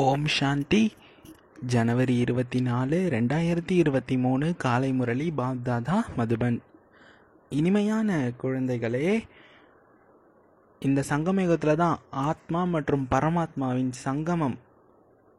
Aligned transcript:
ஓம் 0.00 0.26
சாந்தி. 0.26 0.80
ஜனவரி 1.66 2.14
இருபத்தி 2.16 2.60
நாலு 2.60 2.96
ரெண்டாயிரத்தி 3.10 3.74
இருபத்தி 3.82 4.16
மூணு 4.16 4.46
காலை 4.56 4.92
முரளி 4.92 5.32
பாப்தாதா 5.36 5.96
மதுபன். 6.16 6.58
இனிமையான 7.48 8.32
குழந்தைகளே 8.42 9.24
இந்த 10.80 11.04
சங்கமயுகத்தில் 11.08 11.80
தான் 11.82 11.98
ஆத்மா 12.10 12.64
மற்றும் 12.64 13.08
பரமாத்மாவின் 13.10 13.92
சங்கமம். 14.04 14.58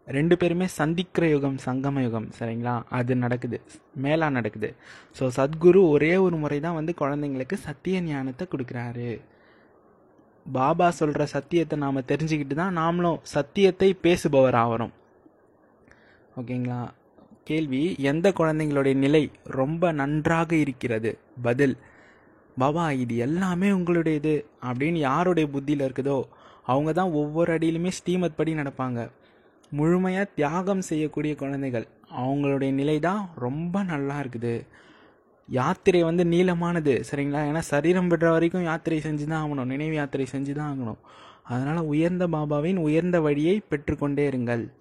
ரெண்டு 0.08 0.38
பேருமே 0.38 0.68
சந்திக்கிற 0.80 1.28
யுகம் 1.30 1.60
சங்கம 1.66 2.02
யுகம் 2.02 2.30
சரிங்களா? 2.40 2.84
அது 2.90 3.16
நடக்குது. 3.16 3.62
மேலா 3.96 4.30
நடக்குது. 4.30 4.76
ஸோ 5.20 5.30
சத்குரு 5.38 5.90
ஒரே 5.90 6.16
ஒரு 6.16 6.36
முறை 6.36 6.60
தான் 6.60 6.80
வந்து 6.82 6.96
குழந்தைங்களுக்கு 7.00 7.54
சத்திய 7.54 8.02
ஞானத்தை 8.02 8.48
கொடுக்குறாரு. 8.52 9.12
பாபா 10.46 10.90
சொல்கிற 10.90 11.26
சத்தியத்தை 11.26 11.76
நாம் 11.80 12.08
தெரிஞ்சுக்கிட்டு 12.12 12.54
தான் 12.54 12.78
நாமளும் 12.78 13.20
சத்தியத்தை 13.36 13.90
பேசுபவர் 14.04 14.58
ஆகிறோம் 14.64 14.94
ஓகேங்களா? 16.40 16.82
கேள்வி 17.44 17.96
எந்த 18.12 18.34
குழந்தைங்களுடைய 18.40 18.94
நிலை 18.94 19.32
ரொம்ப 19.44 19.92
நன்றாக 19.92 20.56
இருக்கிறது? 20.56 21.12
பதில் 21.42 21.78
பாபா 22.58 22.92
இது 22.92 23.16
எல்லாமே 23.18 23.70
உங்களுடையது 23.72 24.34
அப்படின்னு 24.64 25.00
யாருடைய 25.10 25.48
புத்தியில் 25.50 25.86
இருக்குதோ 25.88 26.20
அவங்க 26.64 26.92
தான் 26.94 27.12
ஒவ்வொரு 27.12 27.58
அடியிலுமே 27.58 27.88
ஸ்டீமத் 27.88 28.36
படி 28.36 28.54
நடப்பாங்க. 28.54 29.00
முழுமையாக 29.72 30.32
தியாகம் 30.36 30.82
செய்யக்கூடிய 30.82 31.36
குழந்தைகள் 31.36 31.88
அவங்களுடைய 32.18 32.72
நிலை 32.72 33.00
தான் 33.00 33.30
ரொம்ப 33.36 33.84
நல்லா 33.84 34.20
இருக்குது. 34.20 34.56
யாத்திரை 35.50 36.04
வந்து 36.04 36.26
நீளமானது 36.26 37.04
சரிங்களா? 37.12 37.42
ஏன்னா 37.50 37.60
சரீரம் 37.60 38.10
விடுற 38.10 38.30
வரைக்கும் 38.30 38.64
யாத்திரை 38.64 39.00
செஞ்சு 39.00 39.24
தான் 39.24 39.44
ஆகணும். 39.44 39.66
நினைவு 39.66 39.96
யாத்திரை 39.96 40.28
செஞ்சு 40.32 40.52
தான் 40.52 40.72
ஆகணும். 40.72 41.00
அதனால் 41.44 41.78
உயர்ந்த 41.78 42.28
பாபாவின் 42.28 42.76
உயர்ந்த 42.76 43.22
வழியை 43.22 43.62
பெற்றுக்கொண்டே 43.70 44.30
இருங்கள். 44.30 44.72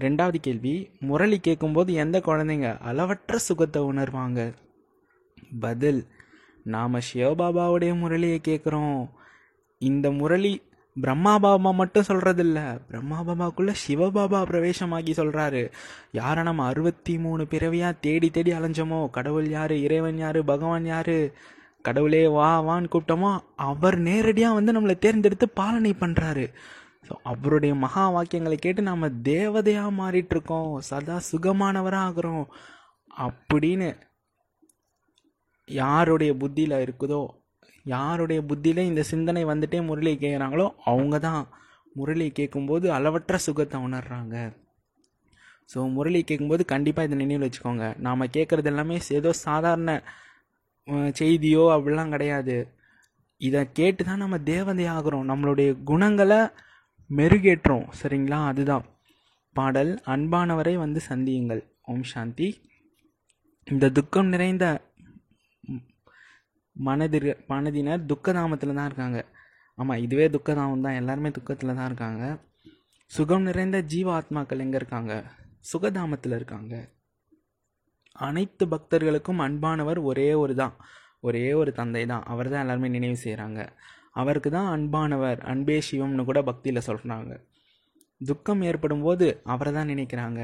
ரெண்டாவது 0.00 0.34
கேள்வி 0.40 0.90
முரளி 1.00 1.38
கேட்கும்போது 1.38 1.92
எந்த 1.92 2.18
குழந்தைங்க 2.18 2.78
அளவற்ற 2.78 3.38
சுகத்தை 3.38 3.82
உணர்வாங்க? 3.82 4.54
பதில் 5.60 6.06
நாம் 6.64 6.94
சிவபாபாவுடைய 6.94 7.92
முரளியை 8.02 8.38
கேட்குறோம். 8.48 9.08
இந்த 9.78 10.10
முரளி 10.10 10.62
பிரம்மா 11.00 11.38
பாபா 11.38 11.70
மட்டும் 11.70 12.04
சொல்கிறதில்ல 12.08 12.80
பிரம்மா 12.88 13.22
பாபாக்குள்ளே 13.22 13.74
சிவபாபா 13.88 14.40
பிரவேசமாகி 14.50 15.12
சொல்கிறாரு 15.16 15.72
யாரை 16.12 16.42
நம்ம 16.42 16.66
அறுபத்தி 16.66 17.18
மூணு 17.18 17.46
பிறவியாக 17.46 17.98
தேடி 18.00 18.30
தேடி 18.30 18.52
அலைஞ்சோமோ? 18.52 19.10
கடவுள் 19.10 19.48
யார்? 19.48 19.72
இறைவன் 19.76 20.16
யார்? 20.16 20.44
பகவான் 20.44 20.84
யார்? 20.84 21.30
கடவுளே 21.82 22.26
வா 22.28 22.62
வான்னு 22.62 22.90
கூப்பிட்டோமோ? 22.92 23.38
அவர் 23.56 23.98
நேரடியாக 23.98 24.54
வந்து 24.54 24.72
நம்மளை 24.72 24.98
தேர்ந்தெடுத்து 24.98 25.48
பாலனை 25.48 25.94
பண்ணுறாரு 26.00 26.54
ஸோ 27.08 27.12
அவருடைய 27.22 27.74
மகா 27.74 28.04
வாக்கியங்களை 28.10 28.54
கேட்டு 28.54 28.82
நம்ம 28.82 29.08
தேவதையாக 29.08 29.96
மாறிட்டுருக்கோம். 29.98 30.78
சதா 30.78 31.20
சுகமானவராக 31.32 32.06
ஆகிறோம். 32.08 32.46
அப்படின்னு 33.18 33.88
யாருடைய 35.66 36.34
புத்தியில் 36.34 36.84
இருக்குதோ 36.84 37.26
யாருடைய 37.84 38.40
புத்தியில் 38.42 38.88
இந்த 38.88 39.02
சிந்தனை 39.02 39.44
வந்துட்டே 39.44 39.78
முரளியை 39.88 40.16
கேட்குறாங்களோ 40.24 40.66
அவங்க 40.84 41.18
தான் 41.18 41.42
முரளியை 41.98 42.32
கேட்கும்போது 42.32 42.92
அளவற்ற 42.92 43.36
சுகத்தை 43.36 43.80
உணர்றாங்க. 43.80 44.36
ஸோ 45.72 45.78
முரளி 45.96 46.24
கேட்கும்போது 46.24 46.64
கண்டிப்பாக 46.64 47.06
இதை 47.08 47.16
நினைவில் 47.18 47.46
வச்சுக்கோங்க. 47.46 47.86
நாம் 48.06 48.32
கேட்குறது 48.36 48.64
எல்லாமே 48.64 48.98
ஏதோ 49.08 49.32
சாதாரண 49.32 49.90
செய்தியோ 51.20 51.64
அப்படிலாம் 51.74 52.14
கிடையாது. 52.14 52.56
இதை 53.40 53.72
கேட்டு 53.72 54.04
தான் 54.04 54.22
நம்ம 54.24 54.38
தேவதை 54.38 54.86
ஆகிறோம். 54.86 55.28
நம்மளுடைய 55.30 55.70
குணங்களை 55.84 56.40
மெருகேற்றோம் 57.10 57.86
சரிங்களா? 58.00 58.38
அதுதான். 58.50 58.84
பாடல் 59.52 59.92
அன்பானவரை 60.14 60.74
வந்து 60.76 61.00
சந்தியுங்கள். 61.08 61.62
ஓம் 61.82 62.02
சாந்தி. 62.02 62.48
இந்த 63.66 63.90
துக்கம் 63.90 64.26
நிறைந்த 64.26 64.66
மனதிர் 66.88 67.28
மனதினர் 67.52 68.06
துக்கதாமத்தில் 68.10 68.78
தான் 68.78 68.88
இருக்காங்க. 68.90 69.20
ஆமாம் 69.78 70.02
இதுவே 70.04 70.26
துக்கதாமம் 70.36 70.84
தான். 70.86 70.98
எல்லாருமே 71.00 71.30
துக்கத்தில் 71.38 71.76
தான் 71.78 71.88
இருக்காங்க. 71.90 72.24
சுகம் 73.10 73.46
நிறைந்த 73.48 73.78
ஜீவ 73.92 74.08
ஆத்மாக்கள் 74.18 74.62
எங்கே 74.64 74.78
இருக்காங்க? 74.80 75.12
சுகதாமத்தில் 75.72 76.36
இருக்காங்க. 76.38 76.74
அனைத்து 78.28 78.64
பக்தர்களுக்கும் 78.74 79.40
அன்பானவர் 79.46 79.98
ஒரே 80.10 80.28
ஒரு 80.42 80.54
தான். 80.62 80.74
ஒரே 81.28 81.46
ஒரு 81.60 81.70
தந்தை 81.80 82.02
தான். 82.12 82.24
அவர் 82.32 82.50
தான் 82.52 82.62
எல்லாருமே 82.64 82.88
நினைவு 82.96 83.16
செய்கிறாங்க 83.24 83.60
அவருக்கு 84.20 84.50
தான் 84.50 84.68
அன்பானவர் 84.76 85.40
அன்பே 85.50 85.76
சிவம்னு 85.88 86.22
கூட 86.28 86.38
பக்தியில் 86.48 86.86
சொல்கிறாங்க 86.88 87.32
துக்கம் 88.20 88.62
ஏற்படும் 88.68 89.04
போது 89.06 89.26
அவரை 89.52 89.70
தான் 89.76 89.90
நினைக்கிறாங்க. 89.92 90.40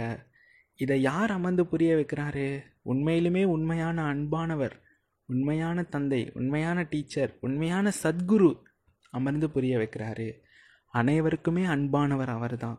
இதை 0.83 0.97
யார் 1.03 1.31
அமர்ந்து 1.31 1.65
புரிய 1.67 1.91
வைக்கிறாரு? 1.97 2.47
உண்மையிலுமே 2.93 3.43
உண்மையான 3.55 4.05
அன்பானவர். 4.13 4.77
உண்மையான 5.29 5.83
தந்தை 5.83 6.21
உண்மையான 6.35 6.83
டீச்சர் 6.83 7.33
உண்மையான 7.41 7.93
சத்குரு 8.03 8.51
அமர்ந்து 9.13 9.51
புரிய 9.51 9.75
வைக்கிறாரு. 9.79 10.29
அனைவருக்குமே 10.95 11.65
அன்பானவர் 11.67 12.29
அவர் 12.29 12.57
தான் 12.57 12.79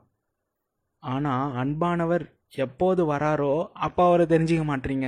ஆனால் 1.04 1.54
அன்பானவர் 1.54 2.26
எப்போது 2.56 3.02
வராரோ 3.06 3.52
அப்போ 3.74 4.04
அவரை 4.08 4.26
தெரிஞ்சிக்க 4.26 4.64
மாட்டீங்க. 4.64 5.08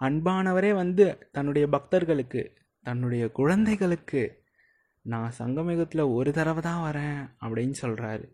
அன்பானவரே 0.00 0.70
வந்து 0.74 1.04
தன்னுடைய 1.32 1.64
பக்தர்களுக்கு 1.68 2.42
தன்னுடைய 2.86 3.24
குழந்தைகளுக்கு 3.30 4.22
நான் 5.04 5.36
சங்கமிகத்தில் 5.38 6.12
ஒரு 6.16 6.30
தடவை 6.32 6.62
தான் 6.62 6.84
வரேன் 6.88 7.18
அப்படின்னு 7.40 7.76
சொல்கிறாரு 7.82 8.24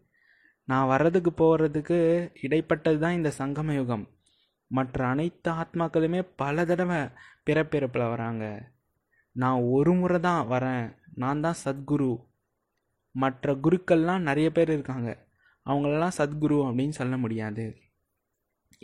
நான் 0.68 0.86
வர்றதுக்கு 0.86 1.30
போகிறதுக்கு 1.32 1.98
இடைப்பட்டது 2.40 2.98
தான் 2.98 3.12
இந்த 3.12 3.30
சங்கம 3.38 3.74
யுகம் 3.74 4.06
மற்ற 4.70 5.06
அனைத்து 5.06 5.50
ஆத்மாக்களுமே 5.50 6.20
பல 6.36 6.64
தடவை 6.64 7.00
பிறப்பிறப்பில் 7.46 8.08
வராங்க. 8.08 8.72
நான் 9.32 9.60
ஒரு 9.60 9.92
முறை 9.92 10.20
தான் 10.20 10.48
வரேன். 10.50 10.96
நான் 11.14 11.40
தான் 11.40 11.60
சத்குரு. 11.64 12.12
மற்ற 13.10 13.54
குருக்கள்லாம் 13.54 14.18
நிறைய 14.18 14.52
பேர் 14.52 14.68
இருக்காங்க. 14.68 15.26
அவங்களெல்லாம் 15.66 16.16
சத்குரு 16.18 16.58
அப்படின்னு 16.68 16.88
சொல்ல 16.88 17.16
முடியாது. 17.16 17.66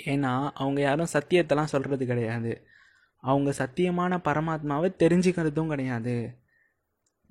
ஏன்னா 0.05 0.51
அவங்க 0.55 0.81
யாரும் 0.81 1.13
சத்தியத்தெல்லாம் 1.13 1.73
சொல்கிறது 1.75 2.07
கிடையாது. 2.07 2.67
அவங்க 3.17 3.51
சத்தியமான 3.59 4.19
பரமாத்மாவை 4.25 4.89
தெரிஞ்சுக்கிறதும் 4.99 5.67
கிடையாது. 5.67 6.39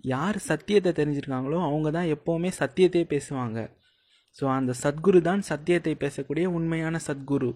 யார் 0.04 0.38
சத்தியத்தை 0.38 0.92
தெரிஞ்சிருக்காங்களோ 0.92 1.58
அவங்க 1.62 1.92
தான் 1.92 2.12
எப்போவுமே 2.16 2.52
சத்தியத்தையே 2.60 3.06
பேசுவாங்க. 3.16 3.60
ஸோ 4.42 4.46
அந்த 4.46 4.74
சத்குரு 4.84 5.22
தான் 5.22 5.42
சத்தியத்தை 5.42 5.96
பேசக்கூடிய 5.96 6.46
உண்மையான 6.46 7.00
சத்குரு. 7.08 7.52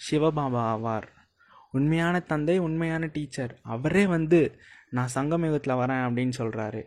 சிவபாபா 0.00 0.62
ஆவார் 0.72 1.08
உண்மையான 1.70 2.16
தந்தை 2.20 2.58
உண்மையான 2.58 3.06
டீச்சர். 3.06 3.52
அவரே 3.74 4.06
வந்து 4.06 4.40
நான் 4.90 5.14
சங்கமயுகத்தில் 5.14 5.80
வரேன் 5.82 6.04
அப்படின்னு 6.06 6.34
சொல்கிறாரு 6.40 6.82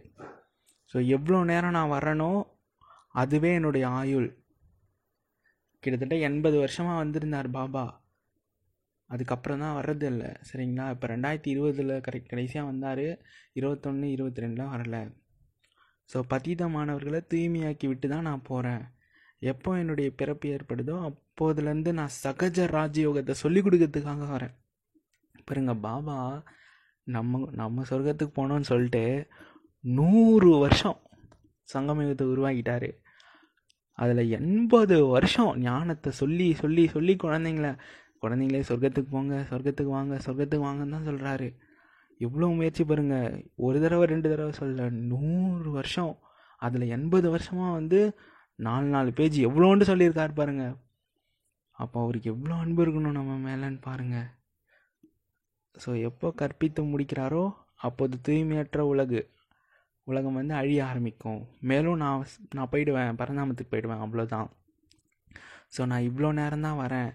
ஸோ 0.94 0.98
எவ்வளோ 1.08 1.40
நேரம் 1.44 1.76
நான் 1.78 1.92
வரேனோ 1.92 2.30
அதுவே 3.22 3.54
என்னுடைய 3.54 3.86
ஆயுள். 3.88 4.30
கிட்டத்தட்ட 5.84 6.16
எண்பது 6.28 6.58
வருஷமாக 6.60 6.98
வந்திருந்தார் 6.98 7.50
பாபா. 7.50 7.84
அதுக்கப்புறம் 9.10 9.60
தான் 9.60 9.76
வர்றது 9.80 10.06
இல்லை. 10.06 10.30
சரிங்களா? 10.50 10.86
இப்போ 10.94 11.08
ரெண்டாயிரத்தி 11.08 11.50
இருபதில் 11.54 11.94
கரெக்ட் 12.08 12.32
கடைசியாக 12.32 12.70
வந்தார். 12.70 13.06
இருபத்தொன்று 13.54 14.08
இருபத்தி 14.10 14.42
ரெண்டில் 14.42 14.72
வரல. 14.74 14.98
ஸோ 16.10 16.20
பதீதமானவர்களை 16.34 17.22
தூய்மையாக்கி 17.34 17.88
விட்டு 17.88 18.08
தான் 18.08 18.28
நான் 18.30 18.48
போகிறேன் 18.52 18.84
எப்போ 19.42 19.70
என்னுடைய 19.78 20.10
பிறப்பு 20.20 20.48
ஏற்படுதோ 20.56 20.96
அப்போதுலேருந்து 21.10 21.92
நான் 22.00 22.16
சகஜ 22.24 22.58
ராஜயோகத்தை 22.78 23.34
சொல்லிக் 23.42 23.66
கொடுக்கறதுக்காக 23.66 24.26
வரேன். 24.36 24.56
பாருங்க 25.48 25.74
பாபா 25.86 26.18
நம்ம 27.08 27.40
நம்ம 27.52 27.84
சொர்க்கத்துக்கு 27.90 28.34
போனோன்னு 28.40 28.70
சொல்லிட்டு 28.72 29.04
நூறு 29.84 30.50
வருஷம் 30.58 30.98
சங்கமயுகத்தை 31.74 32.26
உருவாக்கிட்டாரு. 32.34 32.90
அதில் 34.00 34.32
எண்பது 34.40 34.98
வருஷம் 35.06 35.52
ஞானத்தை 35.60 36.12
சொல்லி 36.20 36.48
சொல்லி 36.54 36.84
சொல்லி 36.96 37.14
குழந்தைங்கள 37.24 37.70
குழந்தைங்களே 38.24 38.62
சொர்க்கத்துக்கு 38.70 39.10
போங்க 39.16 39.36
சொர்க்கத்துக்கு 39.50 39.92
வாங்க 39.98 40.16
சொர்க்கத்துக்கு 40.26 40.68
வாங்கன்னு 40.68 40.96
தான் 40.96 41.10
சொல்கிறாரு 41.10 41.48
எவ்வளோ 42.22 42.48
முயற்சி 42.58 42.84
பாருங்கள் 42.84 43.36
ஒரு 43.66 43.78
தடவை 43.82 44.06
ரெண்டு 44.14 44.28
தடவை 44.30 44.54
சொல்ல 44.62 44.88
நூறு 45.12 45.70
வருஷம். 45.78 46.14
அதில் 46.62 46.86
எண்பது 46.98 47.28
வருஷமாக 47.30 47.78
வந்து 47.80 48.00
நாலு 48.66 48.88
நாலு 48.94 49.10
பேஜ் 49.18 49.38
எவ்வளோண்டு 49.48 49.84
சொல்லியிருக்காரு 49.90 50.34
பாருங்க. 50.40 50.66
அப்போ 51.78 51.98
அவருக்கு 52.04 52.28
எவ்வளோ 52.34 52.56
அன்பு 52.64 52.82
இருக்கணும் 52.86 53.18
நம்ம 53.18 53.36
மேலேன்னு 53.48 53.80
பாருங்கள் 53.88 54.28
ஸோ 55.76 55.90
எப்போ 56.10 56.28
கற்பித்து 56.42 56.82
முடிக்கிறாரோ 56.94 57.44
அப்போது 57.88 58.16
தூய்மையற்ற 58.28 58.80
உலகு 58.94 59.22
உலகம் 60.08 60.38
வந்து 60.40 60.54
அழிய 60.60 60.82
ஆரம்பிக்கும். 60.90 61.40
மேலும் 61.70 62.00
நான் 62.04 62.26
நான் 62.58 62.72
போயிடுவேன் 62.72 63.20
பரந்தாமத்துக்கு 63.22 63.74
போயிடுவேன் 63.74 64.04
அவ்வளோதான். 64.06 64.50
ஸோ 65.76 65.82
நான் 65.92 66.08
இவ்வளோ 66.10 66.30
நேரம் 66.40 66.66
தான் 66.68 66.80
வரேன். 66.84 67.12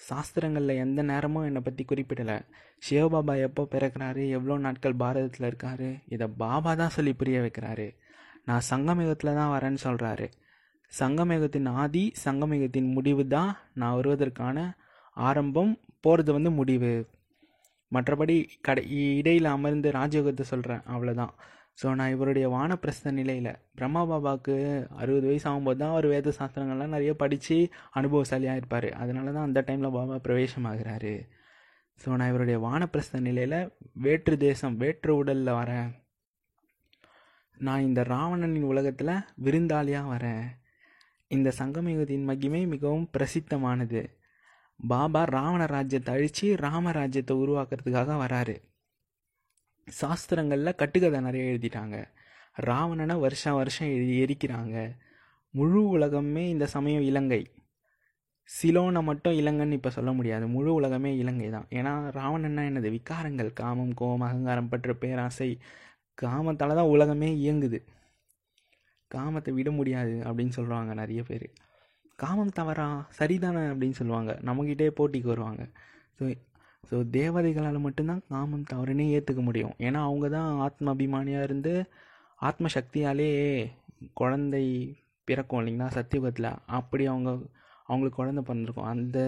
சாஸ்திரங்களில் 0.00 0.80
எந்த 0.84 1.00
நேரமும் 1.10 1.46
என்னை 1.48 1.60
பற்றி 1.66 1.82
குறிப்பிடலை. 1.90 2.38
சிவபாபா 2.82 3.34
எப்போ 3.48 3.62
பிறக்கிறாரு 3.74 4.22
எவ்வளோ 4.36 4.56
நாட்கள் 4.66 5.00
பாரதத்தில் 5.02 5.48
இருக்காரு 5.50 5.90
இதை 6.14 6.26
பாபா 6.42 6.72
தான் 6.82 6.94
சொல்லி 6.96 7.12
புரிய 7.20 7.38
வைக்கிறாரு. 7.46 7.86
நான் 8.48 8.66
சங்கமிகத்தில் 8.70 9.38
தான் 9.40 9.52
வரேன்னு 9.56 9.80
சொல்கிறாரு 9.88 10.26
சங்கமேகத்தின் 10.92 11.68
ஆதி 11.82 12.04
சங்கமேகத்தின் 12.24 12.88
முடிவு 12.96 13.22
தான் 13.26 13.52
நான் 13.80 13.96
வருவதற்கான 13.98 14.58
ஆரம்பம் 15.16 15.72
போகிறது 16.00 16.30
வந்து 16.36 16.50
முடிவு. 16.50 16.92
மற்றபடி 17.92 18.36
கடை 18.66 18.82
இடையில் 19.18 19.48
அமர்ந்து 19.54 19.88
ராஜயோகத்தை 19.98 20.44
சொல்கிறேன் 20.52 20.84
அவ்வளோதான் 20.94 21.34
ஸோ 21.80 21.94
நான் 21.98 22.12
இவருடைய 22.14 22.46
வானப்பிரஸ்த 22.48 23.10
நிலையில் 23.10 23.48
பிரம்மா 23.76 24.02
பாபாவுக்கு 24.10 24.54
அறுபது 25.02 25.26
வயசு 25.28 25.46
ஆகும்போது 25.50 25.78
தான் 25.78 25.92
அவர் 25.94 26.06
வேத 26.12 26.32
சாஸ்திரங்கள்லாம் 26.38 26.94
நிறைய 26.96 27.12
படித்து 27.22 27.56
அனுபவசாலியாக 27.98 28.60
இருப்பார் 28.60 28.88
அதனால 29.02 29.32
தான் 29.36 29.46
அந்த 29.48 29.60
டைமில் 29.66 29.94
பாபா 29.96 30.18
பிரவேசமாகிறாரு. 30.26 31.14
ஸோ 31.98 32.16
நான் 32.18 32.30
இவருடைய 32.32 32.58
வானப்பிரஸ்த 32.66 33.20
நிலையில் 33.20 33.58
வேற்று 34.04 34.36
தேசம் 34.38 34.76
வேற்று 34.76 35.12
உடலில் 35.16 35.58
வரேன். 35.60 35.90
நான் 37.56 37.86
இந்த 37.88 38.02
ராவணனின் 38.12 38.70
உலகத்தில் 38.72 39.14
விருந்தாளியாக 39.46 40.12
வரேன். 40.14 40.44
இந்த 41.26 41.52
சங்கமயுகத்தின் 41.58 42.24
மகிமை 42.24 42.66
மிகவும் 42.66 43.10
பிரசித்தமானது. 43.18 44.06
பாபா 44.88 45.24
ராவண 45.24 45.66
ராஜ்யத்தை 45.66 46.14
அழித்து 46.14 46.54
ராமராஜ்யத்தை 46.54 47.32
உருவாக்குறதுக்காக 47.32 48.16
வராரு. 48.24 48.56
சாஸ்திரங்களில் 50.00 50.74
கட்டுக்கதை 50.74 51.20
நிறைய 51.20 51.52
எழுதிட்டாங்க. 51.52 52.04
ராவணனை 52.54 53.16
வருஷம் 53.20 53.54
வருஷம் 53.54 53.88
எழுதி 53.88 54.24
எரிக்கிறாங்க. 54.24 54.96
முழு 55.50 55.88
உலகமே 55.88 56.48
இந்த 56.48 56.66
சமயம் 56.66 57.02
இலங்கை. 57.02 57.50
சிலோனை 58.62 59.02
மட்டும் 59.02 59.32
இலங்கைன்னு 59.32 59.72
இப்போ 59.72 59.90
சொல்ல 59.90 60.12
முடியாது. 60.12 60.46
முழு 60.46 60.74
உலகமே 60.74 61.16
இலங்கை 61.16 61.50
தான். 61.50 61.66
ஏன்னா 61.70 62.16
ராவணன்னா 62.16 62.62
என்னது? 62.70 62.90
விகாரங்கள். 62.90 63.52
காமம் 63.52 63.94
கோபம் 63.94 64.20
அகங்காரம் 64.20 64.68
பற்ற 64.68 64.94
பேராசை. 64.94 65.58
காமத்தால் 66.22 66.74
தான் 66.74 66.92
உலகமே 66.94 67.34
இயங்குது. 67.34 67.84
காமத்தை 69.10 69.52
விட 69.58 69.70
முடியாது 69.70 70.14
அப்படின்னு 70.28 70.56
சொல்கிறாங்க 70.56 70.92
நிறைய 70.94 71.22
பேர். 71.22 71.46
காமம் 72.22 72.56
தவறா? 72.58 72.88
சரிதானே 73.18 73.62
அப்படின்னு 73.72 73.98
சொல்லுவாங்க. 74.00 74.32
நம்மக்கிட்டே 74.48 74.88
போட்டிக்கு 74.98 75.32
வருவாங்க. 75.32 75.62
ஸோ 76.18 76.24
ஸோ 76.90 76.96
தேவதைகளால் 77.16 77.84
மட்டும்தான் 77.84 78.22
காமம் 78.32 78.66
தவறுனே 78.72 79.04
ஏற்றுக்க 79.16 79.42
முடியும். 79.42 79.74
ஏன்னா 79.86 80.00
அவங்க 80.08 80.26
தான் 80.28 80.50
ஆத்ம 80.66 80.92
அபிமானியாக 80.94 81.46
இருந்து 81.48 81.72
ஆத்ம 82.48 82.70
சக்தியாலே 82.76 83.28
குழந்தை 84.20 84.64
பிறக்கும் 85.28 85.60
இல்லைங்களா? 85.60 85.88
சத்தியுகத்தில். 85.98 86.50
அப்படி 86.78 87.04
அவங்க 87.06 87.30
அவங்களுக்கு 87.88 88.18
குழந்த 88.20 88.40
பிறந்திருக்கும். 88.40 88.90
அந்த 88.92 89.18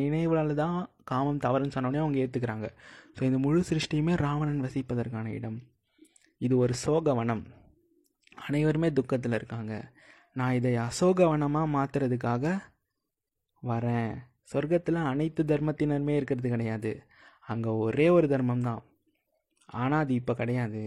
நினைவுகளால் 0.00 0.60
தான் 0.64 0.76
காமம் 1.10 1.42
தவறுன்னு 1.46 1.76
சொன்னோடனே 1.76 2.02
அவங்க 2.04 2.18
ஏற்றுக்கிறாங்க 2.24 2.68
ஸோ 3.16 3.22
இந்த 3.28 3.38
முழு 3.38 3.62
சிருஷ்டியுமே 3.70 4.14
ராவணன் 4.24 4.62
வசிப்பதற்கான 4.66 5.26
இடம். 5.38 5.58
இது 6.40 6.54
ஒரு 6.64 6.74
சோகவனம். 6.84 7.42
அனைவருமே 8.36 8.88
துக்கத்தில் 8.92 9.36
இருக்காங்க. 9.38 9.74
நான் 10.36 10.56
இதை 10.58 10.72
அசோகவனமாக 10.88 11.72
மாற்றுறதுக்காக 11.76 12.54
வரேன். 13.62 14.12
சொர்க்கத்தில் 14.52 15.00
அனைத்து 15.10 15.42
தர்மத்தினருமே 15.44 16.14
இருக்கிறது 16.16 16.48
கிடையாது. 16.48 16.92
அங்கே 17.46 17.70
ஒரே 17.86 18.06
ஒரு 18.08 18.26
தர்மம் 18.28 18.66
தான் 18.68 18.82
ஆனால் 19.68 20.02
அது 20.04 20.12
இப்போ 20.14 20.32
கிடையாது. 20.34 20.82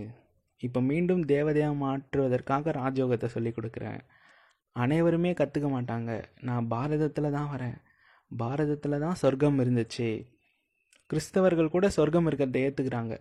இப்போ 0.61 0.79
மீண்டும் 0.81 1.23
தேவதையாக 1.33 1.79
மாற்றுவதற்காக 1.83 2.71
ராஜயோகத்தை 2.81 3.27
சொல்லி 3.35 3.51
கொடுக்குறேன். 3.53 4.01
அனைவருமே 4.75 5.31
கற்றுக்க 5.39 5.67
மாட்டாங்க. 5.75 6.11
நான் 6.41 6.69
பாரதத்தில் 6.73 7.35
தான் 7.37 7.51
வரேன். 7.53 7.77
பாரதத்தில் 8.31 9.03
தான் 9.05 9.19
சொர்க்கம் 9.23 9.59
இருந்துச்சு. 9.63 10.09
கிறிஸ்தவர்கள் 11.09 11.73
கூட 11.75 11.87
சொர்க்கம் 11.89 12.27
இருக்கிறத 12.29 12.59
ஏற்றுக்கிறாங்க 12.67 13.15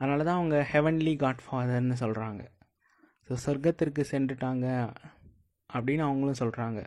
அதனால 0.00 0.24
தான் 0.24 0.38
அவங்க 0.40 0.56
ஹெவன்லி 0.72 1.14
காட் 1.16 1.42
ஃபாதர்னு 1.44 1.96
சொல்கிறாங்க 2.02 2.42
ஸோ 3.28 3.34
சொர்க்கத்திற்கு 3.44 4.02
சென்றுட்டாங்க 4.12 4.66
அப்படின்னு 5.70 6.04
அவங்களும் 6.08 6.40
சொல்கிறாங்க 6.42 6.80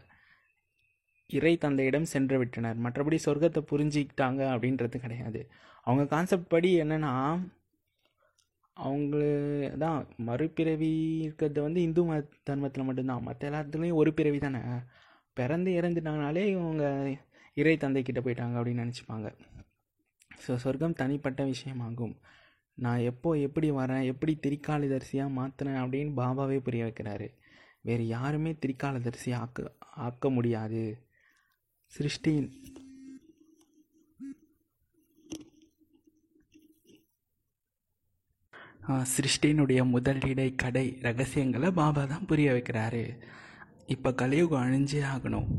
இறை 1.30 1.54
தந்தையிடம் 1.64 2.12
சென்று 2.14 2.36
விட்டனர். 2.42 2.78
மற்றபடி 2.86 3.18
சொர்க்கத்தை 3.26 3.62
புரிஞ்சிக்கிட்டாங்க 3.72 4.42
அப்படின்றது 4.54 4.98
கிடையாது. 5.06 5.42
அவங்க 5.88 6.04
கான்செப்ட் 6.14 6.52
படி 6.54 6.70
என்னென்னா 6.84 7.14
அவங்கள 8.78 9.22
தான் 9.84 10.00
மறுபிறவி 10.28 10.92
இருக்கிறது 11.26 11.60
வந்து 11.66 11.80
இந்து 11.82 12.02
மத 12.10 12.22
தர்மத்தில் 12.50 12.88
மட்டும்தான். 12.88 13.26
மற்ற 13.28 13.42
எல்லாத்துலேயும் 13.50 14.00
ஒரு 14.02 14.12
பிறவி 14.20 14.40
தானே. 14.46 14.62
பிறந்து 15.40 15.72
இறந்துட்டாங்கனாலே 15.80 16.44
இவங்க 16.56 16.84
இறை 17.62 17.76
தந்தைக்கிட்ட 17.78 18.22
போயிட்டாங்க 18.26 18.56
அப்படின்னு 18.60 18.84
நினச்சிப்பாங்க. 18.86 19.28
ஸோ 20.46 20.56
சொர்க்கம் 20.64 21.00
தனிப்பட்ட 21.02 21.44
விஷயமாகும். 21.44 22.16
நான் 22.86 23.06
எப்போ 23.12 23.30
எப்படி 23.46 23.68
வரேன் 23.80 24.06
எப்படி 24.12 24.34
திரிகாலதரிசியாக 24.46 25.36
மாற்றினேன் 25.38 25.82
அப்படின்னு 25.84 26.12
பாபாவே 26.22 26.58
புரிய 26.68 26.84
வைக்கிறாரு. 26.86 27.28
வேறு 27.88 28.04
யாருமே 28.16 28.52
திரிகாலதரிசி 28.64 29.32
ஆக்க 29.42 29.76
ஆக்க 30.08 30.30
முடியாது. 30.38 30.84
சிருஷ்டியின் 31.94 32.50
சிருஷ்டியினுடைய 39.16 39.82
முதல் 39.96 40.22
இடை 40.30 40.48
கடை 40.62 40.86
ரகசியங்களை 41.02 41.70
பாபா 41.80 42.04
தான் 42.12 42.28
புரிய 42.30 42.54
வைக்கிறாரு. 42.54 43.04
இப்போ 43.94 44.10
கலியுகம் 44.22 44.64
அழிஞ்சே 44.66 45.02
ஆகணும். 45.14 45.50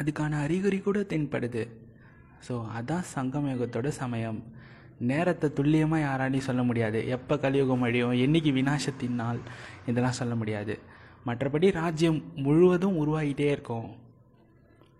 அதுக்கான 0.00 0.38
அறிகுறி 0.44 0.78
கூட 0.86 0.98
தென்படுது. 1.12 1.62
ஸோ 2.46 2.54
அதான் 2.78 3.06
சங்கமயுகத்தோட 3.14 3.88
சமயம். 4.00 4.40
நேரத்தை 5.10 5.48
துல்லியமாக 5.58 6.04
யாராலையும் 6.04 6.48
சொல்ல 6.48 6.62
முடியாது. 6.62 7.00
எப்போ 7.16 7.34
கலியுகம் 7.44 7.84
அழியும் 7.86 8.14
என்றைக்கு 8.24 8.50
வினாசத்தின் 8.58 9.18
நாள் 9.22 9.40
இதெல்லாம் 9.86 10.18
சொல்ல 10.20 10.34
முடியாது. 10.34 10.76
மற்றபடி 11.26 11.68
ராஜ்யம் 11.80 12.20
முழுவதும் 12.44 12.98
உருவாகிட்டே 13.02 13.48
இருக்கும். 13.54 13.88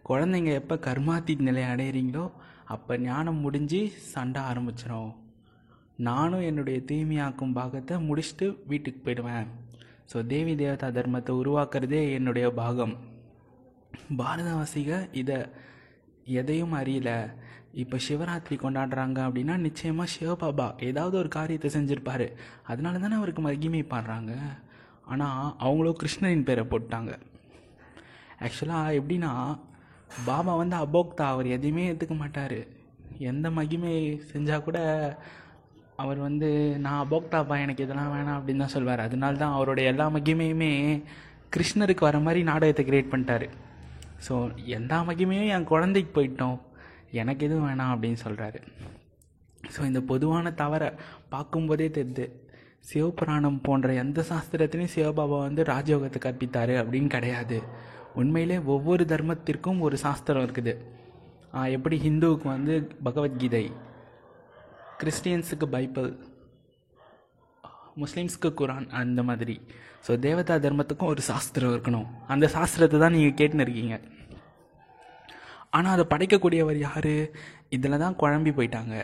குழந்தைங்க 0.09 0.53
எப்போ 0.61 0.75
கர்மாத்தி 0.87 1.33
நிலை 1.49 1.65
அடையிறீங்களோ 1.73 2.27
அப்போ 2.75 2.93
ஞானம் 2.99 3.43
முடிஞ்சு 3.45 3.81
சண்டை 4.13 4.41
ஆரம்பிச்சிடும் 4.51 5.13
நானும் 6.09 6.47
என்னுடைய 6.49 6.79
தூய்மையாக்கும் 6.89 7.55
பாகத்தை 7.59 7.97
முடிச்சுட்டு 8.09 8.47
வீட்டுக்கு 8.71 9.01
போயிடுவேன். 9.07 9.47
ஸோ 10.11 10.27
தேவி 10.27 10.53
தேவதா 10.57 10.89
தர்மத்தை 10.89 11.33
உருவாக்குறதே 11.43 12.03
என்னுடைய 12.19 12.47
பாகம். 12.61 12.95
பாரதவாசிக 14.21 15.01
இதை 15.13 15.39
எதையும் 16.41 16.73
அறியலை. 16.73 17.17
இப்போ 17.83 17.97
சிவராத்திரி 18.07 18.57
கொண்டாடுறாங்க 18.63 19.19
அப்படின்னா 19.27 19.55
நிச்சயமாக 19.67 20.13
சிவபாபா 20.15 20.67
ஏதாவது 20.89 21.15
ஒரு 21.23 21.29
காரியத்தை 21.37 21.69
செஞ்சுருப்பார். 21.75 22.27
அதனால 22.71 22.99
தானே 23.03 23.17
அவருக்கு 23.21 23.43
மகிமை 23.47 23.83
பாடுறாங்க. 23.93 24.33
ஆனால் 25.13 25.43
அவங்களும் 25.65 26.01
கிருஷ்ணரின் 26.01 26.47
பேரை 26.49 26.65
போட்டாங்க. 26.73 27.13
ஆக்சுவலாக 28.47 28.97
எப்படின்னா 29.01 29.33
பாபா 30.27 30.53
வந்து 30.63 30.77
அபோக்தா 30.85 31.25
அவர் 31.35 31.47
எதையுமே 31.57 31.85
ஏற்றுக்க 31.91 32.15
மாட்டார். 32.23 32.59
எந்த 33.31 33.47
மகிமை 33.59 33.95
செஞ்சால் 34.33 34.67
கூட 34.67 34.79
அவர் 36.03 36.19
வந்து 36.27 36.49
நான் 36.85 37.01
அபோக்தாப்பா 37.05 37.55
எனக்கு 37.65 37.85
இதெல்லாம் 37.85 38.13
வேணாம் 38.15 38.39
அப்படின்னு 38.39 38.63
தான் 38.65 38.75
சொல்வார். 38.75 39.07
அதனால 39.07 39.41
தான் 39.43 39.57
அவரோட 39.57 39.81
எல்லா 39.93 40.07
மகிமையுமே 40.17 40.73
கிருஷ்ணருக்கு 41.55 42.09
வர 42.09 42.19
மாதிரி 42.27 42.41
நாடகத்தை 42.51 42.83
கிரியேட் 42.89 43.13
பண்ணிட்டாரு. 43.13 43.49
ஸோ 44.27 44.35
எந்த 44.79 44.95
மகிமையும் 45.09 45.53
என் 45.57 45.71
குழந்தைக்கு 45.73 46.13
போயிட்டோம். 46.19 46.59
எனக்கு 47.21 47.47
எதுவும் 47.49 47.67
வேணாம் 47.69 47.93
அப்படின்னு 47.95 48.21
சொல்கிறாரு 48.25 48.61
ஸோ 49.75 49.81
இந்த 49.91 50.01
பொதுவான 50.11 50.53
தவறை 50.63 50.89
பார்க்கும்போதே 51.33 51.89
தெரியுது 51.99 52.27
சிவபுராணம் 52.89 53.63
போன்ற 53.67 53.89
எந்த 54.03 54.21
சாஸ்திரத்திலையும் 54.29 54.95
சிவபாபா 54.95 55.39
வந்து 55.47 55.63
ராஜயோகத்தை 55.73 56.19
கற்பித்தார் 56.27 56.73
அப்படின்னு 56.83 57.11
கிடையாது. 57.17 57.59
உண்மையிலே 58.21 58.57
ஒவ்வொரு 58.75 59.05
தர்மத்திற்கும் 59.13 59.81
ஒரு 59.87 59.97
சாஸ்திரம் 60.05 60.45
இருக்குது. 60.47 60.75
எப்படி 61.77 61.97
ஹிந்துவுக்கு 62.07 62.47
வந்து 62.57 62.75
பகவத்கீதை 63.07 63.65
கிறிஸ்டியன்ஸுக்கு 65.01 65.67
பைபிள் 65.75 66.09
முஸ்லீம்ஸ்க்கு 68.03 68.51
குரான் 68.61 68.89
அந்த 69.01 69.23
மாதிரி. 69.29 69.57
ஸோ 70.07 70.13
தேவதா 70.27 70.57
தர்மத்துக்கும் 70.67 71.13
ஒரு 71.15 71.23
சாஸ்திரம் 71.31 71.75
இருக்கணும். 71.75 72.09
அந்த 72.35 72.47
சாஸ்திரத்தை 72.57 72.99
தான் 73.05 73.17
நீங்கள் 73.17 73.39
கேட்டுன்னு 73.41 73.67
இருக்கீங்க. 73.67 73.97
ஆனால் 75.77 75.95
அதை 75.95 76.05
படைக்கக்கூடியவர் 76.13 76.79
யார்? 76.87 77.15
இதில் 77.77 78.03
தான் 78.05 78.19
குழம்பி 78.23 78.53
போயிட்டாங்க. 78.59 78.95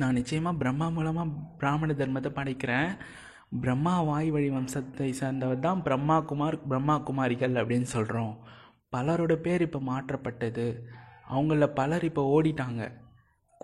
நான் 0.00 0.16
நிச்சயமாக 0.18 0.60
பிரம்மா 0.62 0.86
மூலமாக 0.96 1.34
பிராமண 1.60 1.92
தர்மத்தை 2.00 2.30
படைக்கிறேன். 2.38 2.90
பிரம்மா 3.62 3.94
வாய் 4.08 4.28
வழி 4.34 4.48
வம்சத்தை 4.54 5.08
சேர்ந்தவர் 5.20 5.64
தான் 5.66 5.82
பிரம்மா 5.86 6.16
குமார் 6.30 6.56
பிரம்மா 6.70 6.96
குமாரிகள் 7.08 7.54
அப்படின்னு 7.60 7.88
சொல்கிறோம் 7.96 8.34
பலரோட 8.94 9.34
பேர் 9.46 9.64
இப்போ 9.66 9.80
மாற்றப்பட்டது. 9.90 10.66
அவங்கள 11.34 11.66
பலர் 11.78 12.04
இப்போ 12.10 12.22
ஓடிட்டாங்க. 12.34 12.82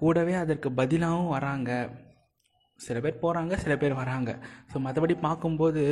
கூடவே 0.01 0.35
அதற்கு 0.43 0.69
பதிலாகவும் 0.81 1.33
வராங்க. 1.37 1.71
சில 2.81 2.97
பேர் 3.05 3.23
போகிறாங்க 3.25 3.55
சில 3.65 3.73
பேர் 3.83 4.01
வராங்க. 4.03 4.31
ஸோ 4.71 4.79
மற்றபடி 4.87 5.15
பார்க்கும்போது 5.27 5.83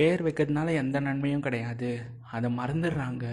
பேர் 0.00 0.24
வைக்கிறதுனால 0.26 0.72
எந்த 0.82 0.96
நன்மையும் 1.06 1.44
கிடையாது. 1.46 1.90
அதை 2.36 2.48
மறந்துடுறாங்க. 2.60 3.26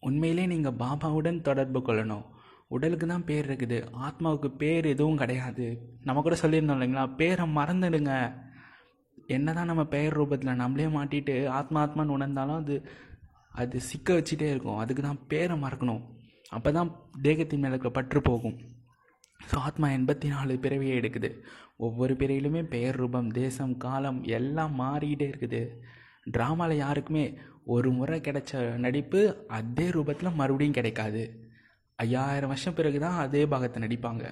உண்மையிலே 0.00 0.46
நீங்கள் 0.46 0.72
பாபாவுடன் 0.72 1.40
தொடர்பு 1.40 1.80
கொள்ளணும். 1.80 2.24
உடலுக்கு 2.68 3.06
தான் 3.06 3.24
பேர் 3.24 3.46
இருக்குது. 3.50 3.78
ஆத்மாவுக்கு 4.06 4.48
பேர் 4.48 4.84
எதுவும் 4.84 5.16
கிடையாது. 5.16 5.66
நம்ம 6.04 6.22
கூட 6.22 6.36
சொல்லியிருந்தோம் 6.42 6.78
இல்லைங்களா? 6.78 7.14
பேரை 7.16 7.44
மறந்துடுங்க. 7.58 8.14
என்ன 9.26 9.52
தான் 9.52 9.66
நம்ம 9.66 9.84
பெயர் 9.84 10.16
ரூபத்தில் 10.16 10.60
நம்மளே 10.62 10.86
மாட்டிட்டு 10.86 11.48
ஆத்மா 11.48 11.86
ஆத்மான்னு 11.86 12.16
உணர்ந்தாலும் 12.16 12.60
அது 12.62 12.88
அது 13.50 13.80
சிக்க 13.80 14.14
வச்சுட்டே 14.14 14.48
இருக்கும். 14.50 14.78
அதுக்கு 14.78 15.02
தான் 15.02 15.22
பேரை 15.26 15.56
மறக்கணும். 15.62 16.02
அப்போ 16.50 16.72
தான் 16.72 16.90
தேகத்தின் 17.22 17.60
மேலே 17.60 17.76
பற்று 17.76 18.20
போகும். 18.22 18.58
ஸோ 19.48 19.56
ஆத்மா 19.58 19.88
எண்பத்தி 19.88 20.28
நாலு 20.28 20.54
பிறவியை 20.54 20.94
எடுக்குது. 21.00 21.30
ஒவ்வொரு 21.76 22.14
பிறவிலுமே 22.14 22.62
பெயர் 22.62 22.96
ரூபம் 22.96 23.28
தேசம் 23.30 23.76
காலம் 23.76 24.22
எல்லாம் 24.22 24.74
மாறிக்கிட்டே 24.80 25.26
இருக்குது. 25.32 25.62
ட்ராமாவில் 26.36 26.82
யாருக்குமே 26.84 27.38
ஒரு 27.74 27.88
முறை 27.96 28.16
கிடைச்ச 28.26 28.60
நடிப்பு 28.84 29.20
அதே 29.58 29.86
ரூபத்தில் 29.96 30.36
மறுபடியும் 30.40 30.76
கிடைக்காது. 30.78 31.22
ஐயாயிரம் 31.98 32.52
வருஷம் 32.52 32.76
பிறகு 32.78 32.98
தான் 33.04 33.18
அதே 33.24 33.42
பாகத்தை 33.52 33.78
நடிப்பாங்க. 33.84 34.24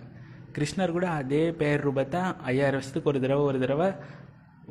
கிருஷ்ணர் 0.56 0.94
கூட 0.96 1.06
அதே 1.20 1.42
பெயர் 1.60 1.84
ரூபத்தை 1.86 2.20
ஐயாயிரம் 2.50 2.78
வருஷத்துக்கு 2.78 3.10
ஒரு 3.12 3.20
தடவை 3.24 3.42
ஒரு 3.50 3.58
தடவை 3.64 3.88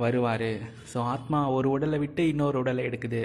வருவார். 0.03 0.51
ஸோ 0.91 0.97
ஆத்மா 1.13 1.39
ஒரு 1.57 1.67
உடலை 1.75 1.99
விட்டு 2.03 2.23
இன்னொரு 2.27 2.57
உடலை 2.63 2.83
எடுக்குது. 2.89 3.21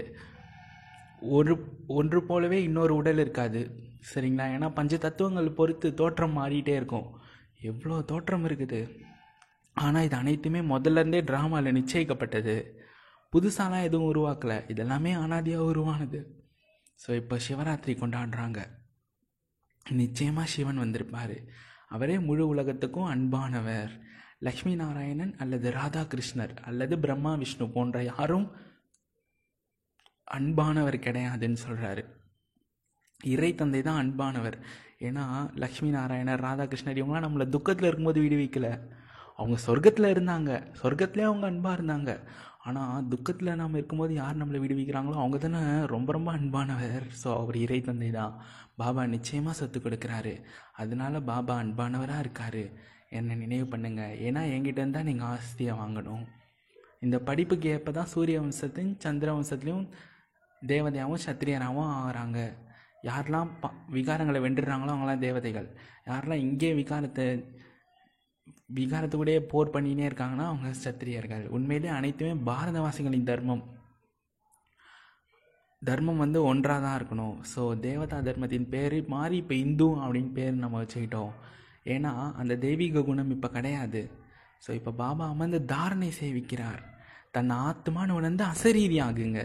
ஒரு 1.39 1.55
ஒன்று 2.01 2.21
போலவே 2.31 2.59
இன்னொரு 2.69 2.93
உடல் 3.01 3.23
இருக்காது. 3.25 3.63
சரிங்களா? 4.11 4.45
ஏன்னா 4.57 4.69
பஞ்ச 4.79 4.97
தத்துவங்கள் 4.97 5.57
பொறுத்து 5.59 5.89
தோற்றம் 5.95 6.37
மாறிட்டே 6.39 6.75
இருக்கும். 6.81 7.09
எவ்வளோ 7.71 7.97
தோற்றம் 8.13 8.45
இருக்குது? 8.49 8.81
ஆனால் 9.77 10.07
இது 10.07 10.17
அனைத்துமே 10.17 10.61
முதல்ல 10.75 11.03
இருந்தே 11.03 11.21
ட்ராமாவில் 11.31 11.77
நிச்சயிக்கப்பட்டது. 11.79 12.55
புதுசாலாம் 13.33 13.87
எதுவும் 13.89 14.11
உருவாக்கலை. 14.13 14.59
இதெல்லாமே 14.73 15.13
அனாதியாக 15.25 15.69
உருவானது. 15.73 16.21
ஸோ 17.03 17.11
இப்போ 17.15 17.37
சிவராத்திரி 17.49 17.93
கொண்டாடுறாங்க. 17.99 18.61
நிச்சயமாக 19.87 20.53
சிவன் 20.55 20.83
வந்திருப்பார். 20.85 21.37
அவரே 21.89 22.19
முழு 22.19 22.45
உலகத்துக்கும் 22.49 23.11
அன்பானவர். 23.15 23.93
லக்ஷ்மி 24.39 24.75
நாராயணன் 24.75 25.33
அல்லது 25.39 25.71
ராதாகிருஷ்ணர் 25.71 26.55
அல்லது 26.69 26.99
பிரம்மா 26.99 27.33
விஷ்ணு 27.35 27.71
போன்ற 27.71 28.03
யாரும் 28.03 28.47
அன்பானவர் 30.39 30.97
கிடையாதுன்னு 31.07 31.59
சொல்கிறாரு 31.67 32.03
இறை 33.21 33.55
தந்தை 33.55 33.81
தான் 33.83 34.01
அன்பானவர். 34.03 34.57
ஏன்னா 34.99 35.25
லக்ஷ்மி 35.55 35.91
நாராயணர் 35.91 36.45
ராதாகிருஷ்ணர் 36.47 37.01
இவங்களாம் 37.01 37.27
நம்மளை 37.27 37.49
துக்கத்தில் 37.49 37.89
இருக்கும்போது 37.89 38.21
விடுவிக்கலை. 38.21 38.73
அவங்க 39.39 39.57
சொர்க்கத்தில் 39.67 40.13
இருந்தாங்க. 40.15 40.51
சொர்க்கத்திலே 40.83 41.27
அவங்க 41.31 41.47
அன்பாக 41.47 41.77
இருந்தாங்க. 41.79 42.13
ஆனால் 42.69 43.07
துக்கத்தில் 43.13 43.59
நாம் 43.61 43.77
இருக்கும்போது 43.79 44.13
யார் 44.21 44.41
நம்மளை 44.41 44.59
விடுவிக்கிறாங்களோ 44.63 45.17
அவங்க 45.23 45.37
தானே 45.45 45.61
ரொம்ப 45.95 46.11
ரொம்ப 46.17 46.31
அன்பானவர். 46.39 47.05
ஸோ 47.21 47.29
அவர் 47.43 47.57
இறை 47.65 47.79
தந்தை 47.87 48.11
தான். 48.19 48.35
பாபா 48.81 49.03
நிச்சயமாக 49.15 49.55
சொத்து 49.61 49.79
கொடுக்குறாரு. 49.81 50.35
அதனால 50.83 51.21
பாபா 51.31 51.55
அன்பானவராக 51.63 52.25
இருக்கார். 52.25 52.63
என்னை 53.19 53.35
நினைவு 53.45 53.67
பண்ணுங்கள் 53.75 54.19
ஏன்னா 54.27 54.43
என்கிட்ட 54.55 54.83
இருந்தால் 54.83 55.09
நீங்கள் 55.11 55.31
ஆஸ்தியை 55.35 55.75
வாங்கணும். 55.83 56.25
இந்த 57.05 57.17
படிப்புக்கு 57.29 57.69
ஏற்ப 57.75 57.93
தான் 57.99 58.11
சூரிய 58.15 58.39
வம்சத்தையும் 58.43 58.97
சந்திர 59.05 59.29
வம்சத்துலேயும் 59.37 59.87
தேவதையாகவும் 60.63 61.25
சத்திரியராகவும் 61.27 61.93
ஆகிறாங்க. 61.99 62.41
யாரெல்லாம் 63.09 63.51
ப 63.63 63.71
விகாரங்களை 63.97 64.41
வென்றுடுறாங்களோ 64.45 64.93
அவங்களாம் 64.95 65.25
தேவதைகள். 65.27 65.69
யாரெல்லாம் 66.11 66.45
இங்கே 66.47 66.71
விகாரத்தை 66.81 67.27
விகாரத்து 68.77 69.17
கூடயே 69.19 69.41
போர் 69.53 69.73
பண்ணினே 69.75 70.05
இருக்காங்கன்னா 70.09 70.47
அவங்க 70.51 70.69
சத்திரியர்கள். 70.85 71.45
உண்மையிலே 71.57 71.91
அனைத்துமே 71.99 72.33
பாரதவாசிகளின் 72.49 73.29
தர்மம். 73.31 73.63
தர்மம் 75.83 76.23
வந்து 76.25 76.39
ஒன்றாக 76.45 76.81
தான் 76.85 76.97
இருக்கணும். 77.01 77.37
ஸோ 77.53 77.63
தேவதா 77.87 78.19
தர்மத்தின் 78.21 78.69
பேர் 78.75 78.97
மாறி 79.15 79.37
இப்போ 79.43 79.55
இந்து 79.55 79.89
அப்படின்னு 80.05 80.33
பேர் 80.39 80.63
நம்ம 80.65 80.83
வச்சுக்கிட்டோம். 80.83 81.33
ஏன்னா 81.95 82.13
அந்த 82.41 82.57
தெய்வீக 82.67 83.05
குணம் 83.05 83.35
இப்போ 83.37 83.49
கிடையாது. 83.49 84.03
ஸோ 84.65 84.71
இப்போ 84.79 84.91
பாபா 85.03 85.27
அமர்ந்து 85.29 85.59
தாரணை 85.65 86.11
சேவிக்கிறார். 86.21 86.81
தன் 87.37 87.53
ஆத்மான்னு 87.67 88.19
உணர்ந்து 88.21 88.45
அசரீதியாகுங்க 88.45 89.41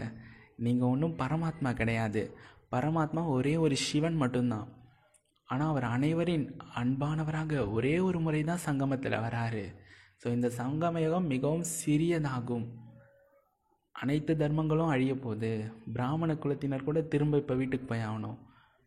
நீங்கள் 0.64 0.88
ஒன்றும் 0.88 1.18
பரமாத்மா 1.22 1.70
கிடையாது. 1.80 2.22
பரமாத்மா 2.74 3.22
ஒரே 3.36 3.56
ஒரு 3.56 3.76
சிவன் 3.76 4.16
மட்டும்தான். 4.16 4.66
ஆனால் 5.50 5.70
அவர் 5.72 5.86
அனைவரின் 5.96 6.46
அன்பானவராக 6.80 7.60
ஒரே 7.76 7.94
ஒரு 8.06 8.18
முறை 8.24 8.40
தான் 8.48 8.64
சங்கமத்தில் 8.68 9.22
வராரு. 9.26 9.64
ஸோ 10.20 10.26
இந்த 10.36 10.48
சங்கமயுகம் 10.60 11.30
மிகவும் 11.34 11.66
சிறியதாகும். 11.80 12.66
அனைத்து 13.94 14.32
தர்மங்களும் 14.42 14.92
அழிய 14.94 15.12
போகுது. 15.24 15.52
பிராமண 15.94 16.30
குலத்தினர் 16.42 16.86
கூட 16.88 17.00
திரும்ப 17.12 17.40
இப்போ 17.42 17.54
வீட்டுக்கு 17.60 17.86
போய் 17.90 18.06
ஆகணும். 18.08 18.38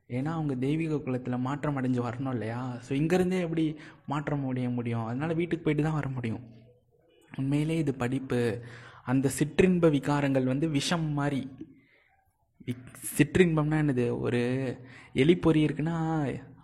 ஏன்னா 0.09 0.31
அவங்க 0.37 0.53
தெய்வீக 0.65 0.99
குலத்தில் 1.05 1.43
மாற்றம் 1.47 1.77
அடைஞ்சு 1.79 2.01
வரணும் 2.07 2.35
இல்லையா? 2.35 2.61
ஸோ 2.85 2.91
இங்கேருந்தே 2.99 3.39
எப்படி 3.45 3.65
மாற்றம் 4.11 4.45
அடைய 4.51 4.69
முடியும்? 4.77 5.07
அதனால் 5.09 5.39
வீட்டுக்கு 5.39 5.65
போயிட்டு 5.65 5.85
தான் 5.87 5.99
வர 5.99 6.07
முடியும். 6.17 6.43
உண்மையிலே 7.39 7.75
இது 7.83 7.93
படிப்பு. 8.03 8.41
அந்த 9.11 9.27
சிற்றின்ப 9.39 9.89
விகாரங்கள் 9.97 10.51
வந்து 10.53 10.69
விஷம் 10.77 11.07
மாதிரி. 11.19 11.41
சிற்றின்பம்னா 13.15 13.77
என்னது? 13.83 14.05
ஒரு 14.25 14.41
எலி 15.23 15.35
பொறி 15.45 15.59
இருக்குன்னா 15.67 15.97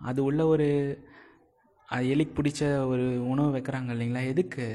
அது 0.09 0.19
உள்ள 0.29 0.41
ஒரு 0.53 0.67
அது 1.89 2.05
எலிக்கு 2.13 2.33
பிடிச்ச 2.37 2.61
ஒரு 2.91 3.05
உணவு 3.31 3.49
வைக்கிறாங்க 3.55 3.89
இல்லைங்களா? 3.95 4.23
எதுக்கு? 4.33 4.65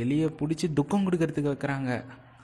எலியை 0.00 0.28
பிடிச்சி 0.40 0.66
துக்கம் 0.78 1.06
கொடுக்கறதுக்கு 1.06 1.52
வைக்கிறாங்க. 1.54 1.90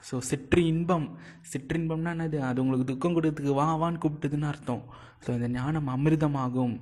ஸோ 0.09 0.17
சிற்று 0.31 0.61
இன்பம் 0.73 1.07
சிற்றின்பம்னா 1.53 2.11
என்னது? 2.17 2.39
அது 2.49 2.63
உங்களுக்கு 2.63 2.91
துக்கம் 2.93 3.17
கொடுக்கறதுக்கு 3.17 3.55
வா 3.61 3.67
வான்னு 3.83 4.03
கூப்பிட்டுதுன்னு 4.03 4.51
அர்த்தம். 4.53 4.85
ஸோ 5.25 5.29
இந்த 5.37 5.49
ஞானம் 5.59 5.89
அமிர்தமாகும். 5.95 6.77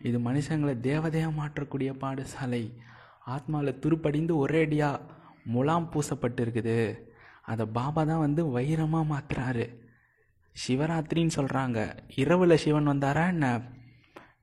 இது 0.00 0.18
மனுஷங்களை 0.28 0.74
தேவதையாக 0.88 1.38
மாற்றக்கூடிய 1.40 1.90
பாடசாலை. 2.04 2.64
ஆத்மாவில் 3.34 3.80
துருப்படிந்து 3.82 4.32
ஒரேடியாக 4.44 5.04
முலாம் 5.54 5.90
பூசப்பட்டு 5.92 6.40
இருக்குது 6.44 6.78
அதை 7.52 7.64
பாபா 7.76 8.02
தான் 8.10 8.24
வந்து 8.26 8.42
வைரமாக 8.56 9.10
மாற்றுறாரு 9.12 9.66
சிவராத்திரின்னு 10.56 11.36
சொல்கிறாங்க 11.36 11.78
இரவில் 12.14 12.62
சிவன் 12.64 12.90
வந்தாரா 12.92 13.26
என்ன? 13.26 13.46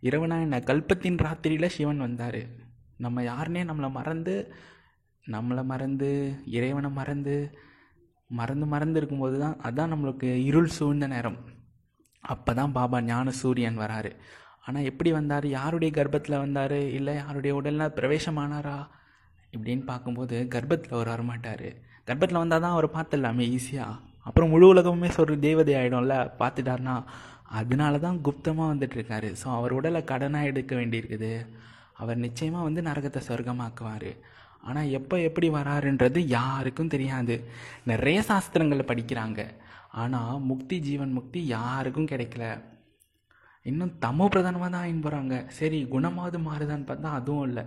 இரவுனா 0.02 0.42
என்ன? 0.42 0.60
கல்பத்தின் 0.60 1.22
ராத்திரியில் 1.26 1.76
சிவன் 1.78 1.98
வந்தார். 1.98 2.42
நம்ம 2.98 3.22
யாருனே 3.22 3.64
நம்மளை 3.70 3.92
மறந்து 3.92 4.36
நம்மளை 5.26 5.64
மறந்து 5.64 6.10
இறைவனை 6.46 6.90
மறந்து 6.90 7.36
மறந்து 8.30 8.66
மறந்து 8.66 9.00
இருக்கும்போது 9.00 9.40
தான் 9.40 9.60
அதுதான் 9.60 9.92
நம்மளுக்கு 9.94 10.30
இருள் 10.44 10.68
சூழ்ந்த 10.68 11.08
நேரம். 11.08 11.38
அப்போ 12.24 12.54
தான் 12.54 12.72
பாபா 12.72 13.02
ஞான 13.02 13.32
சூரியன் 13.32 13.78
வராரு. 13.78 14.12
ஆனால் 14.66 14.84
எப்படி 14.84 15.12
வந்தார்? 15.12 15.46
யாருடைய 15.48 15.92
கர்ப்பத்தில் 15.94 16.38
வந்தார்? 16.38 16.78
இல்லை 16.98 17.16
யாருடைய 17.16 17.56
உடலில் 17.56 17.96
பிரவேசமானாரா? 17.98 18.78
இப்படின்னு 19.54 19.84
பார்க்கும்போது 19.86 20.48
கர்ப்பத்தில் 20.48 20.92
அவர் 20.92 21.14
வரமாட்டார். 21.14 21.70
கர்ப்பத்தில் 22.06 22.44
வந்தால் 22.44 22.62
தான் 22.62 22.72
அவரை 22.72 22.90
பார்த்துடலாமே 22.94 23.46
ஈஸியாக 23.58 23.96
அப்புறம் 24.28 24.52
முழு 24.54 24.66
உலகமுமே 24.74 25.10
சொல்கிற 25.18 25.38
தேவதை 25.48 25.74
ஆகிடும்ல 25.82 26.16
பார்த்துட்டாருனா 26.42 26.96
அதனால 27.60 28.00
தான் 28.06 28.18
குப்தமாக 28.26 28.72
வந்துட்டுருக்காரு. 28.72 29.30
ஸோ 29.42 29.48
அவர் 29.58 29.76
உடலை 29.78 30.02
கடனாக 30.12 30.50
எடுக்க 30.52 30.74
வேண்டியிருக்குது. 30.80 31.32
அவர் 32.02 32.24
நிச்சயமாக 32.26 32.68
வந்து 32.68 32.82
நரகத்தை 32.90 33.22
சொர்க்கமாக்குவார். 33.30 34.12
ஆனால் 34.68 34.92
எப்போ 34.98 35.16
எப்படி 35.28 35.48
வராருன்றது 35.58 36.20
யாருக்கும் 36.38 36.94
தெரியாது. 36.96 37.36
நிறைய 37.92 38.20
சாஸ்திரங்களை 38.30 38.84
படிக்கிறாங்க. 38.92 39.42
ஆனால் 40.02 40.42
முக்தி 40.50 40.78
ஜீவன் 40.88 41.16
முக்தி 41.18 41.40
யாருக்கும் 41.56 42.10
கிடைக்கல. 42.12 42.46
இன்னும் 43.66 43.94
தமோ 44.04 44.26
பிரதானமாக 44.34 44.70
தான் 44.74 44.84
ஆயின் 44.86 45.04
போகிறாங்க 45.06 45.36
சரி 45.60 45.80
குணமாவது 45.94 46.38
மாறுதான்னு 46.48 46.90
பார்த்தா 46.90 47.10
அதுவும் 47.20 47.48
இல்லை. 47.50 47.64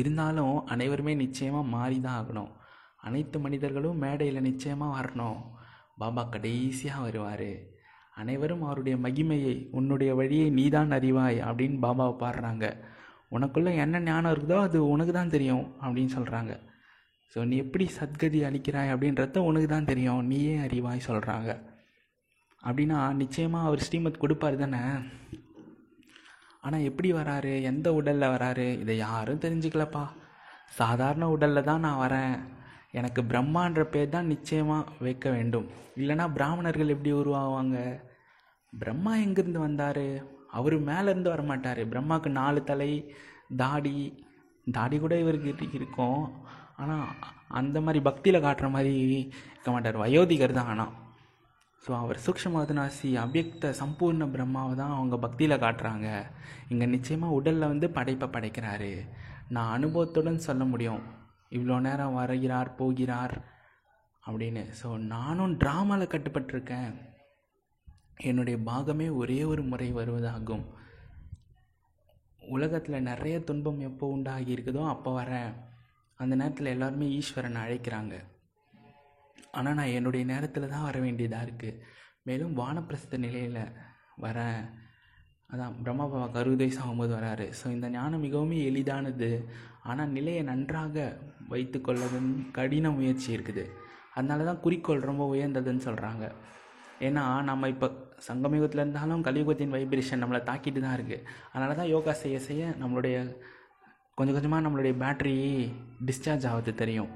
இருந்தாலும் 0.00 0.56
அனைவருமே 0.74 1.12
நிச்சயமாக 1.24 1.72
மாறி 1.74 1.98
தான் 2.06 2.18
ஆகணும். 2.20 2.50
அனைத்து 3.08 3.38
மனிதர்களும் 3.46 4.02
மேடையில் 4.04 4.46
நிச்சயமாக 4.48 4.96
வரணும். 4.98 5.40
பாபா 6.02 6.22
கடைசியாக 6.34 7.04
வருவார். 7.06 7.50
அனைவரும் 8.20 8.62
அவருடைய 8.66 8.96
மகிமையை 9.06 9.54
உன்னுடைய 9.78 10.10
வழியை 10.20 10.48
நீதான் 10.58 10.94
அறிவாய் 10.98 11.38
அப்படின்னு 11.48 11.78
பாபாவை 11.84 12.14
பாடுறாங்க. 12.22 12.66
உனக்குள்ளே 13.36 13.72
என்ன 13.84 14.00
ஞானம் 14.08 14.32
இருக்குதோ 14.34 14.58
அது 14.66 14.78
உனக்கு 14.92 15.12
தான் 15.18 15.34
தெரியும் 15.34 15.66
அப்படின்னு 15.84 16.12
சொல்கிறாங்க 16.18 16.52
ஸோ 17.32 17.38
நீ 17.48 17.56
எப்படி 17.62 17.86
சத்கதி 17.96 18.38
அளிக்கிறாய் 18.48 18.92
அப்படின்றத 18.92 19.40
உனக்கு 19.48 19.68
தான் 19.72 19.88
தெரியும். 19.90 20.22
நீயே 20.30 20.54
அறிவாய் 20.66 21.08
சொல்கிறாங்க 21.08 21.50
அப்படின்னா 22.62 23.00
நிச்சயமாக 23.22 23.68
அவர் 23.68 23.84
ஸ்ரீமத் 23.86 24.22
கொடுப்பார் 24.22 24.62
தானே. 24.62 24.80
ஆனால் 26.64 26.86
எப்படி 26.88 27.08
வராரு? 27.18 27.52
எந்த 27.70 27.88
உடலில் 27.98 28.32
வராரு? 28.34 28.66
இதை 28.82 28.94
யாரும் 29.06 29.42
தெரிஞ்சுக்கலப்பா. 29.44 30.04
சாதாரண 30.78 31.24
உடலில் 31.34 31.68
தான் 31.68 31.84
நான் 31.86 32.02
வரேன். 32.04 32.34
எனக்கு 32.94 33.20
பிரம்மான்ற 33.30 33.82
பேர் 33.94 34.14
தான் 34.14 34.30
நிச்சயமாக 34.32 34.92
வைக்க 35.06 35.26
வேண்டும். 35.30 35.66
இல்லைனா 36.00 36.26
பிராமணர்கள் 36.36 36.94
எப்படி 36.94 37.12
உருவாவாங்க? 37.22 37.76
பிரம்மா 38.72 39.12
எங்கேருந்து 39.24 39.60
வந்தார்? 39.66 40.06
அவர் 40.58 40.76
மேலேருந்து 40.90 41.32
வரமாட்டார். 41.34 41.80
பிரம்மாவுக்கு 41.92 42.30
நாலு 42.40 42.60
தலை 42.70 42.90
தாடி 43.62 43.96
தாடி 44.76 44.96
கூட 44.98 45.14
இவருக்கு 45.24 45.66
இருக்கும். 45.78 46.22
ஆனால் 46.82 47.06
அந்த 47.60 47.78
மாதிரி 47.80 48.00
பக்தியில் 48.08 48.44
காட்டுற 48.46 48.66
மாதிரி 48.76 48.94
இருக்க 49.18 49.68
மாட்டார். 49.74 50.02
வயோதிகர் 50.04 50.58
தான் 50.58 50.72
ஆனால் 50.72 50.94
ஸோ 51.84 51.90
அவர் 52.02 52.18
சூக்ஷமதனாசி 52.24 53.08
அவ்யக்த 53.24 53.70
சம்பூர்ண 53.80 54.24
பிரம்மாவை 54.34 54.72
தான் 54.80 54.94
அவங்க 54.96 55.16
பக்தியில் 55.24 55.62
காட்டுறாங்க. 55.64 56.08
இங்கே 56.70 56.86
நிச்சயமாக 56.94 57.36
உடலில் 57.38 57.70
வந்து 57.72 57.86
படைப்பை 57.96 58.28
படைக்கிறாரு. 58.34 58.92
நான் 59.56 59.74
அனுபவத்துடன் 59.76 60.46
சொல்ல 60.48 60.64
முடியும். 60.64 61.02
இவ்வளோ 61.56 61.76
நேரம் 61.86 62.18
வருகிறார் 62.20 62.70
போகிறார் 62.80 63.36
அப்படின்னு. 64.28 64.62
ஸோ 64.80 64.88
நானும் 65.14 65.54
ட்ராமாவில் 65.62 66.12
கட்டுப்பட்டிருக்கேன். 66.14 66.90
என்னுடைய 68.30 68.56
பாகமே 68.70 69.06
ஒரே 69.20 69.40
ஒரு 69.52 69.62
முறை 69.70 69.88
வருவதாகும். 69.92 70.64
உலகத்தில் 72.56 73.06
நிறைய 73.10 73.36
துன்பம் 73.48 73.80
எப்போ 73.88 74.06
உண்டாகி 74.16 74.50
இருக்குதோ 74.54 74.82
அப்போ 74.94 75.10
வரேன். 75.20 75.52
அந்த 76.18 76.32
நேரத்தில் 76.40 76.74
எல்லாருமே 76.74 77.06
ஈஸ்வரனை 77.18 77.60
அழைக்கிறாங்க. 77.64 78.14
ஆனால் 79.58 79.76
நான் 79.78 79.94
என்னுடைய 79.98 80.24
நேரத்தில் 80.32 80.72
தான் 80.72 80.86
வர 80.88 80.98
வேண்டியதாக 81.04 81.46
இருக்குது 81.46 81.80
மேலும் 82.28 82.56
வானப்பிரஸ்த 82.60 83.18
நிலையில் 83.26 83.62
வரேன். 84.24 84.62
அதான் 85.52 85.76
பிரம்மா 85.84 86.06
பாபா 86.12 86.26
கருதை 86.34 86.66
சாகும்போது 86.76 87.12
வராரு. 87.18 87.46
ஸோ 87.58 87.66
இந்த 87.74 87.86
ஞானம் 87.94 88.24
மிகவும் 88.26 88.54
எளிதானது. 88.70 89.28
ஆனால் 89.90 90.12
நிலையை 90.16 90.42
நன்றாக 90.48 90.96
வைத்து 91.52 91.78
கடின 92.58 92.90
முயற்சி 92.96 93.28
இருக்குது. 93.36 93.64
அதனால 94.16 94.44
தான் 94.48 94.62
குறிக்கோள் 94.64 95.06
ரொம்ப 95.10 95.24
உயர்ந்ததுன்னு 95.34 95.86
சொல்கிறாங்க 95.88 96.24
ஏன்னா 97.06 97.24
நம்ம 97.48 97.68
இப்போ 97.72 97.88
சங்கமயுகத்தில் 98.28 98.82
இருந்தாலும் 98.82 99.24
கலியுகத்தின் 99.26 99.74
வைப்ரேஷன் 99.76 100.22
நம்மளை 100.22 100.40
தாக்கிட்டு 100.48 100.80
தான் 100.84 100.96
இருக்குது 100.98 101.24
அதனால 101.52 101.76
தான் 101.80 101.92
யோகா 101.94 102.12
செய்ய 102.22 102.38
செய்ய 102.48 102.62
நம்மளுடைய 102.82 103.16
கொஞ்சம் 104.18 104.36
கொஞ்சமாக 104.36 104.64
நம்மளுடைய 104.66 104.94
பேட்ரி 105.02 105.36
டிஸ்சார்ஜ் 106.08 106.46
ஆகுது 106.52 106.72
தெரியும். 106.82 107.10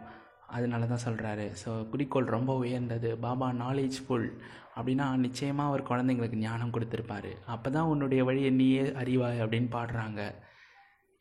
அதனால 0.56 0.87
தான் 0.92 1.04
சொல்கிறாரு 1.04 1.47
ஸோ 1.62 1.71
குறிக்கோள் 1.90 2.35
ரொம்ப 2.37 2.52
உயர்ந்தது. 2.62 3.11
பாபா 3.25 3.49
நாலேஜ் 3.64 3.99
ஃபுல் 4.04 4.28
அப்படின்னா 4.76 5.06
நிச்சயமாக 5.26 5.71
அவர் 5.71 5.88
குழந்தைங்களுக்கு 5.90 6.38
ஞானம் 6.47 6.73
கொடுத்துருப்பாரு. 6.75 7.32
அப்போ 7.54 7.68
தான் 7.76 7.90
உன்னுடைய 7.92 8.23
வழியை 8.28 8.50
நீயே 8.61 8.85
அறிவாய் 9.02 9.42
அப்படின்னு 9.44 9.71
பாடுறாங்க. 9.76 10.21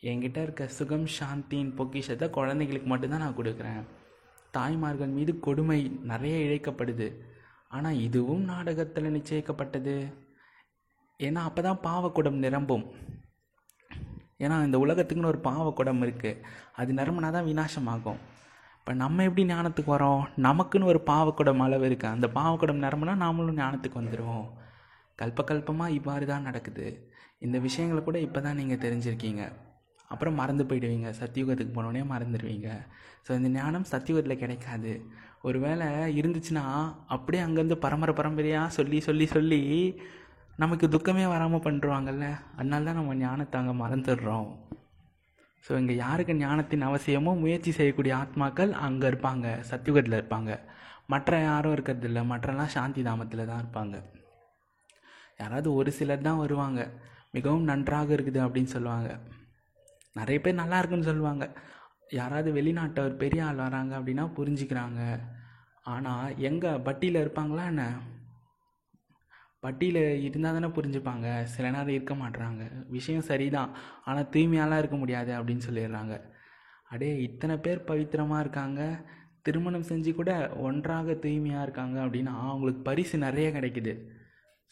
என்கிட்ட 0.04 0.40
இருக்க 0.46 0.66
சுகம் 0.78 1.08
சாந்தியின் 1.18 1.74
பொக்கிஷத்தை 1.80 2.28
குழந்தைங்களுக்கு 2.38 2.90
மட்டும்தான் 2.94 3.24
நான் 3.26 3.40
கொடுக்குறேன். 3.40 3.82
தாய்மார்கள் 4.58 5.16
மீது 5.18 5.34
கொடுமை 5.48 5.80
நிறைய 6.12 6.38
இழைக்கப்படுது. 6.48 7.08
ஆனால் 7.76 8.00
இதுவும் 8.08 8.44
நாடகத்தில் 8.52 9.16
நிச்சயிக்கப்பட்டது. 9.18 9.96
ஏன்னா 11.20 11.42
அப்போ 11.50 11.62
தான் 11.68 11.82
பாவக்குடம் 11.88 12.44
நிரம்பும். 12.46 12.86
ஏன்னா 14.44 14.56
இந்த 14.68 14.78
உலகத்துக்குன்னு 14.84 15.32
ஒரு 15.34 15.42
பாவக்குடம் 15.48 16.04
இருக்குது 16.06 16.42
அது 16.82 16.92
நிரம்பினா 17.00 17.30
தான் 17.38 17.50
விநாசமாகும். 17.52 18.20
இப்போ 18.82 18.94
நம்ம 19.02 19.24
எப்படி 19.28 19.44
ஞானத்துக்கு 19.52 19.92
வரோம்? 19.96 20.22
நமக்குன்னு 20.46 20.88
ஒரு 20.92 21.00
பாவக்குடம் 21.10 21.60
அளவு 21.66 21.84
இருக்குது 21.90 22.14
அந்த 22.16 22.28
பாவக்குடம் 22.38 22.80
நிரம்பினா 22.86 23.14
நாமளும் 23.24 23.60
ஞானத்துக்கு 23.62 24.00
வந்துடுவோம் 24.00 24.48
கல்பகல்பமாக 25.20 25.96
இவ்வாறு 25.98 26.26
தான் 26.32 26.48
நடக்குது. 26.50 26.86
இந்த 27.46 27.58
விஷயங்களை 27.66 28.02
கூட 28.08 28.18
இப்போ 28.28 28.40
தான் 28.46 28.58
நீங்கள் 28.60 28.82
தெரிஞ்சிருக்கீங்க. 28.86 29.44
அப்புறம் 30.12 30.40
மறந்து 30.42 30.64
போயிடுவீங்க. 30.70 31.10
சத்தியுகத்துக்கு 31.20 31.76
போனோடனே 31.78 32.02
மறந்துடுவீங்க 32.14 32.70
ஸோ 33.28 33.32
இந்த 33.40 33.50
ஞானம் 33.60 33.88
சத்தியுகத்தில் 33.92 34.42
கிடைக்காது. 34.44 34.94
ஒரு 35.48 35.60
வேளை 35.66 35.88
இருந்துச்சுன்னா 36.20 36.66
அப்படியே 37.16 37.44
அங்கேருந்து 37.46 37.78
பரம்பரை 37.86 38.16
பரம்பரையாக 38.22 38.76
சொல்லி 38.80 39.00
சொல்லி 39.10 39.28
சொல்லி 39.36 39.62
நமக்கு 40.64 40.88
துக்கமே 40.96 41.28
வராமல் 41.36 41.66
பண்ணுறாங்கல்ல 41.68 42.26
அதனால 42.58 42.86
தான் 42.90 43.00
நம்ம 43.02 43.16
ஞானத்தை 43.26 43.58
அங்கே 43.62 43.76
மறந்துடுறோம். 43.84 44.50
ஸோ 45.66 45.72
இங்கே 45.82 45.96
யாருக்கு 45.96 46.34
ஞானத்தின் 46.44 46.88
அவசியமோ 46.90 47.32
முயற்சி 47.44 47.72
செய்யக்கூடிய 47.80 48.14
ஆத்மாக்கள் 48.22 48.72
அங்கே 48.86 49.06
இருப்பாங்க 49.12 49.48
சத்தியுகத்தில் 49.72 50.18
இருப்பாங்க. 50.20 50.52
மற்ற 51.14 51.40
யாரும் 51.50 51.74
இருக்கிறது 51.76 52.08
இல்லை 52.10 52.22
மற்றெல்லாம் 52.32 52.74
சாந்தி 52.76 53.02
தாமத்தில் 53.08 53.50
தான் 53.50 53.62
இருப்பாங்க. 53.64 53.96
யாராவது 55.42 55.70
ஒரு 55.80 55.92
சிலர் 55.98 56.28
தான் 56.30 56.42
வருவாங்க. 56.44 56.82
மிகவும் 57.36 57.70
நன்றாக 57.72 58.10
இருக்குது 58.18 58.40
அப்படின்னு 58.46 58.74
சொல்லுவாங்க. 58.76 59.10
நிறைய 60.20 60.38
பேர் 60.46 60.62
நல்லா 60.62 60.80
இருக்குன்னு 60.80 61.10
சொல்லுவாங்க. 61.12 61.46
யாராவது 62.20 62.50
வெளிநாட்டவர் 62.58 63.22
பெரிய 63.24 63.46
ஆள் 63.50 63.64
வராங்க 63.66 63.94
அப்படின்னா 64.00 64.26
புரிஞ்சுக்கிறாங்க. 64.38 65.02
ஆனால் 65.94 66.34
எங்கே 66.50 66.72
பட்டியில் 66.88 67.22
இருப்பாங்களா 67.24 67.66
என்ன? 67.74 67.86
பட்டியில் 69.64 70.04
இருந்தால் 70.28 70.56
தானே 70.58 70.70
புரிஞ்சுப்பாங்க. 70.78 71.28
சில 71.54 71.66
நேரம் 71.74 71.96
இருக்க 71.98 72.14
மாட்றாங்க. 72.22 72.64
விஷயம் 72.96 73.28
சரிதான். 73.32 73.72
ஆனால் 74.06 74.30
தூய்மையாலாம் 74.36 74.82
இருக்க 74.84 74.98
முடியாது 75.02 75.32
அப்படின்னு 75.40 75.66
சொல்லிடுறாங்க. 75.68 76.16
அடே 76.94 77.10
இத்தனை 77.28 77.56
பேர் 77.66 77.88
பவித்திரமாக 77.90 78.44
இருக்காங்க. 78.46 78.82
திருமணம் 79.46 79.90
செஞ்சு 79.92 80.12
கூட 80.14 80.32
ஒன்றாக 80.68 81.14
தூய்மையாக 81.26 81.66
இருக்காங்க 81.68 81.98
அப்படின்னா 82.06 82.34
அவங்களுக்கு 82.48 82.82
பரிசு 82.90 83.16
நிறைய 83.28 83.48
கிடைக்குது. 83.58 83.94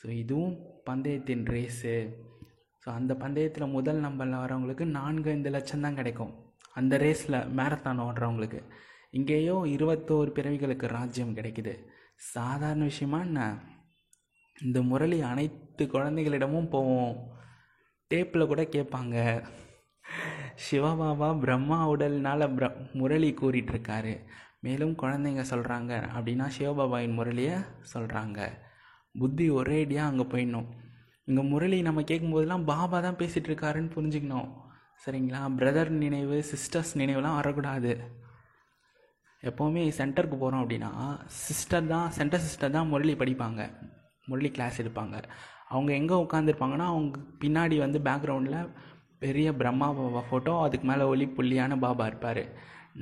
ஸோ 0.02 0.08
இதுவும் 0.23 0.58
பந்தயத்தின் 0.89 1.45
ரேஸு 1.56 1.95
ஸோ 2.84 2.88
அந்த 2.97 3.13
பந்தயத்தில் 3.23 3.73
முதல் 3.78 4.04
நம்பரில் 4.06 4.41
வரவங்களுக்கு 4.43 4.86
நான்கு 4.97 5.30
ஐந்து 5.32 5.49
லட்சம் 5.56 5.86
தான் 5.86 5.97
கிடைக்கும். 5.99 6.32
அந்த 6.80 6.93
ரேஸில் 6.97 7.45
மேரத்தான் 7.60 8.04
ஓடுறவங்களுக்கு. 8.06 8.60
இங்கேயோ 9.17 9.56
இருபத்தோரு 9.75 10.32
பிறவிகளுக்கு 10.38 10.88
ராஜ்யம் 10.97 11.36
கிடைக்குது. 11.39 11.73
சாதாரண 12.34 12.84
விஷயமா 12.91 13.19
என்ன? 13.28 13.41
இந்த 14.67 14.80
முரளி 14.89 15.17
அனைத்து 15.32 15.84
குழந்தைகளிடமும் 15.95 16.72
போவோம் 16.76 17.13
டேப்பில் 18.12 18.50
கூட 18.52 18.62
கேட்பாங்க. 18.76 19.17
சிவபாபா 20.65 21.30
பிரம்மா 21.43 21.78
உடல்னால 21.91 22.48
பிர 22.56 22.67
முரளி 23.00 23.30
கூறிகிட்ருக்காரு 23.41 24.13
மேலும் 24.65 24.95
குழந்தைங்க 25.02 25.43
சொல்கிறாங்க 25.52 25.91
அப்படின்னா 26.15 26.45
சிவபாபாவின் 26.56 27.17
முரளியை 27.19 27.58
சொல்கிறாங்க 27.93 28.39
புத்தி 29.19 29.45
ஒரேடியாக 29.60 30.10
அங்கே 30.12 30.26
போயிடணும். 30.34 30.67
இங்கே 31.28 31.43
முரளி 31.52 31.78
நம்ம 31.88 32.02
கேட்கும்போதெல்லாம் 32.10 32.65
பாபா 32.72 33.00
தான் 33.06 33.19
பேசிகிட்டு 33.22 33.50
இருக்காருன்னு 33.52 33.93
புரிஞ்சுக்கணும். 33.95 34.50
சரிங்களா? 35.04 35.41
பிரதர் 35.60 35.91
நினைவு 36.04 36.38
சிஸ்டர்ஸ் 36.52 36.91
நினைவுலாம் 37.02 37.38
வரக்கூடாது. 37.39 37.93
எப்போவுமே 39.43 39.84
சென்டருக்கு 40.00 40.38
போகிறோம் 40.39 40.63
அப்படின்னா 40.63 40.91
சிஸ்டர் 41.45 41.88
தான் 41.93 42.10
சென்டர் 42.17 42.45
சிஸ்டர் 42.48 42.76
தான் 42.78 42.91
முரளி 42.93 43.15
படிப்பாங்க. 43.22 43.62
முரளி 44.30 44.52
கிளாஸ் 44.58 44.82
எடுப்பாங்க. 44.84 45.15
அவங்க 45.74 45.92
எங்கே 46.00 46.15
உட்காந்துருப்பாங்கன்னா 46.26 46.88
அவங்க 46.94 47.20
பின்னாடி 47.44 47.76
வந்து 47.86 48.00
பேக்ரவுண்டில் 48.08 48.72
பெரிய 49.24 49.48
பிரம்மா 49.62 49.88
பாபா 49.98 50.22
ஃபோட்டோ 50.30 50.54
அதுக்கு 50.65 50.86
மேலே 50.89 51.06
ஒளி 51.13 51.26
புள்ளியான 51.38 51.78
பாபா 51.86 52.06
இருப்பார். 52.12 52.44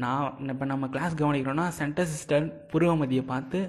நான் 0.03 0.49
இப்போ 0.53 0.65
நம்ம 0.71 0.85
கிளாஸ் 0.93 1.19
கவனிக்கிறோன்னா 1.21 1.65
சென்டர் 1.79 2.09
சிஸ்டர் 2.13 2.45
புருவமதியை 2.71 3.23
பார்த்து 3.33 3.59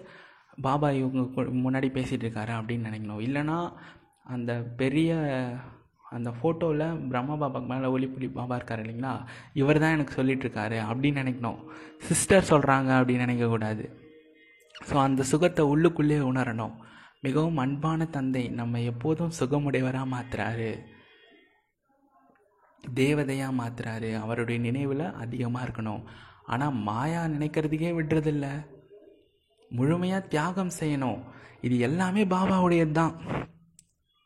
பாபா 0.66 0.88
இவங்க 1.00 1.42
முன்னாடி 1.64 1.88
பேசிகிட்டு 1.96 2.24
இருக்காரு? 2.26 2.52
அப்படின்னு 2.58 2.88
நினைக்கணும். 2.88 3.20
இல்லைனா 3.26 3.58
அந்த 4.34 4.52
பெரிய 4.80 5.10
அந்த 6.16 6.30
ஃபோட்டோவில் 6.36 6.84
பிரம்மா 7.10 7.34
பாபாக்கு 7.40 7.68
மேலே 7.72 7.88
ஒளி 7.94 8.06
புள்ளி 8.12 8.28
பாபா 8.36 8.54
இருக்கார் 8.58 8.82
இல்லைங்களா? 8.82 9.12
இவர் 9.60 9.80
தான் 9.82 9.94
எனக்கு 9.96 10.16
சொல்லிகிட்ருக்காரு 10.20 10.78
அப்படின்னு 10.90 11.22
நினைக்கணும். 11.22 11.58
சிஸ்டர் 12.08 12.50
சொல்கிறாங்க 12.52 12.90
அப்படின்னு 12.98 13.26
நினைக்கக்கூடாது. 13.26 13.84
ஸோ 14.88 14.94
அந்த 15.06 15.22
சுகத்தை 15.32 15.64
உள்ளுக்குள்ளே 15.72 16.18
உணரணும். 16.30 16.74
மிகவும் 17.20 17.56
அன்பான 17.56 18.04
தந்தை 18.04 18.48
நம்ம 18.48 18.80
எப்போதும் 18.80 19.32
சுகமுடையவராக 19.38 20.12
மாற்றுறாரு 20.14 20.84
தேவதையாக 22.84 23.58
மாற்றுறாரு 23.60 24.20
அவருடைய 24.20 24.60
நினைவில் 24.60 25.04
அதிகமாக 25.12 25.66
இருக்கணும். 25.66 26.02
ஆனால் 26.44 26.72
மாயா 26.72 27.24
நினைக்கிறதுக்கே 27.24 27.90
விடுறதில்ல. 27.98 28.46
முழுமையாக 29.70 30.26
தியாகம் 30.26 30.76
செய்யணும். 30.80 31.20
இது 31.60 31.78
எல்லாமே 31.78 32.24
பாபாவுடையது 32.24 32.90
தான் 32.90 33.14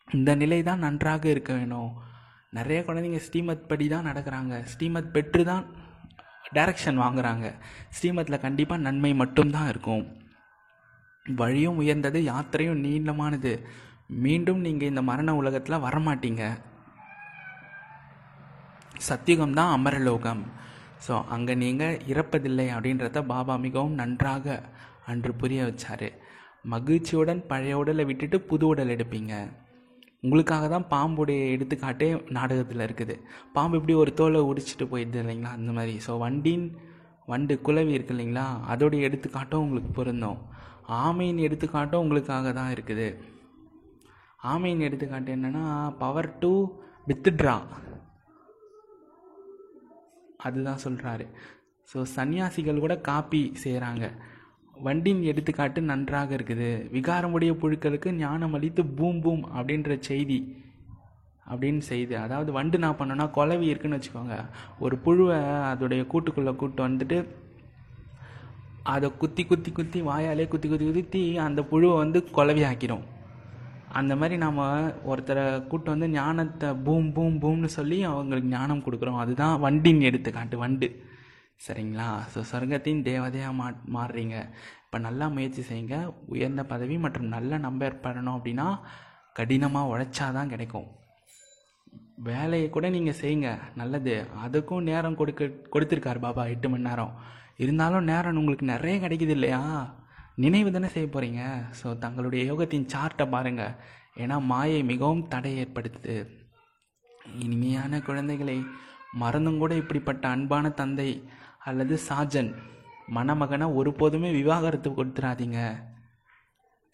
இந்த 0.08 0.34
நிலை 0.34 0.62
தான் 0.62 0.78
நன்றாக 0.78 1.28
இருக்க 1.28 1.52
வேணும். 1.52 1.90
நிறைய 2.50 2.84
குழந்தைங்க 2.86 3.16
ஸ்ரீமத் 3.16 3.68
படி 3.68 3.88
தான் 3.88 4.06
நடக்கிறாங்க. 4.06 4.62
ஸ்ரீமத் 4.62 5.12
பெற்று 5.12 5.44
தான் 5.44 5.64
டைரக்ஷன் 6.54 7.00
வாங்குகிறாங்க 7.02 7.46
ஸ்ரீமத்தில் 7.96 8.40
கண்டிப்பாக 8.40 8.80
நன்மை 8.80 9.14
மட்டும்தான் 9.14 9.68
இருக்கும். 9.68 10.21
வழியும் 11.26 11.80
உயர்ந்தது 11.82 12.18
யாத்திரையும் 12.30 12.82
நீளமானது. 12.86 13.52
மீண்டும் 14.24 14.60
நீங்கள் 14.66 14.90
இந்த 14.92 15.02
மரண 15.10 15.30
உலகத்தில் 15.40 15.84
வரமாட்டீங்க. 15.86 16.44
சத்தியுகம் 19.08 19.56
தான் 19.58 19.74
அமரலோகம். 19.76 20.42
ஸோ 21.06 21.14
அங்கே 21.34 21.54
நீங்கள் 21.62 22.00
இறப்பதில்லை 22.12 22.66
அப்படின்றத 22.74 23.20
பாபா 23.32 23.54
மிகவும் 23.66 23.98
நன்றாக 24.00 24.46
அன்று 25.12 25.32
புரிய 25.40 25.62
வச்சார். 25.68 26.08
மகிழ்ச்சியுடன் 26.72 27.40
பழைய 27.50 27.78
உடலை 27.80 28.04
விட்டுட்டு 28.10 28.38
புது 28.50 28.64
உடல் 28.72 28.92
எடுப்பீங்க. 28.94 29.34
உங்களுக்காக 30.24 30.64
தான் 30.74 30.86
பாம்புடைய 30.92 31.40
எடுத்துக்காட்டே 31.54 32.08
நாடகத்தில் 32.36 32.84
இருக்குது. 32.86 33.14
பாம்பு 33.56 33.78
இப்படி 33.78 33.94
ஒரு 34.02 34.10
தோலை 34.20 34.42
உடிச்சிட்டு 34.50 34.86
போயிடுது 34.92 35.20
இல்லைங்களா 35.22 35.52
அந்த 35.58 35.70
மாதிரி. 35.78 35.94
ஸோ 36.06 36.14
வண்டின் 36.24 36.66
வண்டு 37.32 37.54
குலவி 37.66 37.92
இருக்கு 37.96 38.14
இல்லைங்களா 38.14 38.46
அதோடைய 38.72 39.08
எடுத்துக்காட்டும் 39.08 39.64
உங்களுக்கு 39.66 39.90
பொருந்தும். 39.98 40.40
ஆமையின் 41.00 41.40
எடுத்துக்காட்டும் 41.46 42.02
உங்களுக்காக 42.04 42.52
தான் 42.58 42.72
இருக்குது. 42.74 43.08
ஆமையின் 44.52 44.86
எடுத்துக்காட்டு 44.86 45.30
என்னென்னா 45.36 45.64
பவர் 46.02 46.30
டு 46.42 46.52
வித்ட்ரா 47.08 47.56
அதுதான் 50.46 50.82
சொல்கிறாரு 50.84 51.26
ஸோ 51.90 51.98
சன்னியாசிகள் 52.16 52.84
கூட 52.84 52.94
காப்பி 53.10 53.42
செய்கிறாங்க 53.64 54.04
வண்டின் 54.86 55.20
எடுத்துக்காட்டு 55.30 55.80
நன்றாக 55.90 56.30
இருக்குது. 56.38 56.68
விகாரமுடைய 56.96 57.52
புழுக்களுக்கு 57.62 58.10
ஞானம் 58.22 58.54
அளித்து 58.58 58.82
பூம் 58.98 59.20
பூம் 59.24 59.44
அப்படின்ற 59.56 59.98
செய்தி 60.08 60.38
அப்படின்னு 61.52 61.82
செய்து 61.90 62.14
அதாவது 62.24 62.50
வண்டு 62.56 62.76
நான் 62.84 62.98
பண்ணோன்னா 62.98 63.26
குலவி 63.36 63.66
இருக்குன்னு 63.70 63.98
வச்சுக்கோங்க. 63.98 64.36
ஒரு 64.84 64.96
புழுவை 65.04 65.38
அதோடைய 65.70 66.02
கூட்டுக்குள்ளே 66.12 66.54
கூட்டு 66.62 66.80
வந்துட்டு 66.88 67.18
அதை 68.82 69.08
குத்தி 69.16 69.42
குத்தி 69.44 69.72
குத்தி 69.72 70.02
வாயாலே 70.02 70.48
குத்தி 70.48 70.68
குத்தி 70.68 70.92
குத்தி 70.92 71.22
அந்த 71.38 71.62
புழுவை 71.62 71.96
வந்து 71.96 72.20
குலவி 72.36 72.64
ஆக்கிடும் 72.70 73.04
அந்த 74.00 74.12
மாதிரி 74.16 74.36
நாம் 74.42 74.60
ஒருத்தரை 75.10 75.66
கூட்டு 75.70 75.88
வந்து 75.90 76.08
ஞானத்தை 76.08 76.68
பூம் 76.84 77.12
பூம் 77.12 77.34
பூம்னு 77.42 77.68
சொல்லி 77.78 78.02
அவங்களுக்கு 78.10 78.48
ஞானம் 78.48 78.84
கொடுக்குறோம். 78.84 79.18
அதுதான் 79.22 79.60
வண்டின்னு 79.64 80.08
எடுத்துக்காட்டு 80.10 80.58
வண்டு. 80.58 80.88
சரிங்களா? 81.66 82.06
ஸோ 82.32 82.40
சொர்க்கத்தின் 82.52 83.02
தேவதையாக 83.08 83.52
மா 83.58 83.66
மாறுறீங்க. 83.96 84.36
இப்போ 84.84 84.98
நல்லா 84.98 85.28
முயற்சி 85.28 85.62
செய்யுங்க. 85.62 85.96
உயர்ந்த 86.26 86.64
பதவி 86.64 86.98
மற்றும் 86.98 87.28
நல்ல 87.34 87.58
நம்பர் 87.58 88.00
பெறணும் 88.04 88.36
அப்படின்னா 88.38 88.66
கடினமாக 89.32 89.90
உழைச்சாதான் 89.92 90.52
கிடைக்கும். 90.54 90.88
வேலையை 92.30 92.70
கூட 92.70 92.90
நீங்கள் 92.90 93.20
செய்யுங்க. 93.20 93.58
நல்லது. 93.74 94.26
அதுக்கும் 94.46 94.88
நேரம் 94.90 95.14
கொடுக்க 95.14 95.44
கொடுத்துருக்காரு 95.74 96.18
பாபா 96.18 96.44
எட்டு 96.46 96.68
மணி 96.68 96.88
நேரம். 96.90 97.14
இருந்தாலும் 97.62 98.08
நேரம் 98.10 98.38
உங்களுக்கு 98.40 98.66
நிறைய 98.74 98.96
கிடைக்குது 99.04 99.34
இல்லையா? 99.38 99.62
நினைவு 100.42 100.70
தானே 100.70 100.88
செய்ய 100.94 101.06
போகிறீங்க 101.08 101.40
ஸோ 101.80 101.88
தங்களுடைய 102.04 102.42
யோகத்தின் 102.50 102.90
சார்ட்டை 102.92 103.24
பாருங்கள் 103.34 103.74
ஏன்னா 104.22 104.36
மாயை 104.52 104.80
மிகவும் 104.92 105.26
தடை 105.32 105.52
ஏற்படுத்துது. 105.62 106.16
இனிமையான 107.44 108.00
குழந்தைகளை 108.08 108.58
மறந்தும் 109.22 109.60
கூட 109.62 109.72
இப்படிப்பட்ட 109.80 110.24
அன்பான 110.34 110.70
தந்தை 110.80 111.08
அல்லது 111.68 111.94
சாஜன் 112.08 112.50
மணமகனை 113.16 113.66
ஒருபோதுமே 113.78 114.28
விவாகரத்து 114.38 114.90
கொடுத்துடாதீங்க 114.90 115.58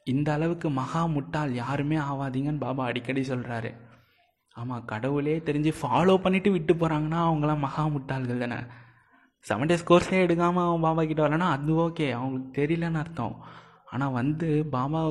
இந்த 0.06 0.28
அளவுக்கு 0.36 0.68
மகா 0.80 1.02
முட்டாள் 1.14 1.52
யாருமே 1.62 1.96
ஆவாதீங்கன்னு 2.10 2.64
பாபா 2.66 2.82
அடிக்கடி 2.90 3.22
சொல்கிறாரு 3.30 3.70
ஆமாம் 4.54 4.86
கடவுளே 4.92 5.34
தெரிஞ்சு 5.48 5.72
ஃபாலோ 5.80 6.14
பண்ணிவிட்டு 6.24 6.50
விட்டு 6.54 6.72
போகிறாங்கன்னா 6.74 7.18
அவங்களாம் 7.26 7.64
மகா 7.66 7.82
முட்டாள்கள் 7.94 8.44
தானே. 8.44 8.58
செவன் 9.46 9.70
டேஸ் 9.70 9.88
கோர்ஸே 9.90 10.18
எடுக்காமல் 10.24 10.66
அவன் 10.68 10.84
பாபா 10.86 11.02
கிட்ட 11.10 11.20
வரலன்னா 11.24 11.48
அது 11.56 11.74
ஓகே 11.84 12.06
அவங்களுக்கு 12.18 12.50
தெரியலன்னு 12.58 13.00
அர்த்தம். 13.02 13.36
ஆனால் 13.92 14.16
வந்து 14.20 14.48
பாபா 14.74 15.02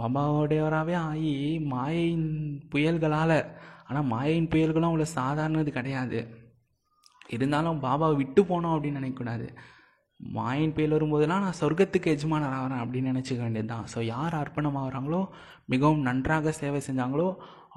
பாபாவோடையவராகவே 0.00 0.94
ஆகி 1.08 1.34
மாயையின் 1.72 2.28
புயல்களால் 2.72 3.36
ஆனால் 3.88 4.08
மாயின் 4.14 4.48
புயல்களும் 4.52 4.90
அவ்வளோ 4.90 5.06
சாதாரணது 5.18 5.70
கிடையாது. 5.76 6.20
இருந்தாலும் 7.34 7.82
பாபாவை 7.86 8.14
விட்டு 8.20 8.40
போனோம் 8.50 8.74
அப்படின்னு 8.74 9.00
நினைக்கக்கூடாது 9.00 9.46
மாயின் 10.20 10.74
புயல் 10.76 10.94
வரும்போதெல்லாம் 10.96 11.44
நான் 11.44 11.60
சொர்க்கத்துக்கு 11.60 12.12
எஜமானர் 12.16 12.56
ஆகிறேன் 12.58 12.82
அப்படின்னு 12.82 13.12
நினச்சிக்க 13.12 13.40
வேண்டியது 13.44 13.70
தான் 13.72 13.86
ஸோ 13.92 13.98
யார் 14.14 14.34
அர்ப்பணமாகறாங்களோ 14.40 15.20
மிகவும் 15.72 16.06
நன்றாக 16.08 16.52
சேவை 16.60 16.80
செஞ்சாங்களோ 16.88 17.28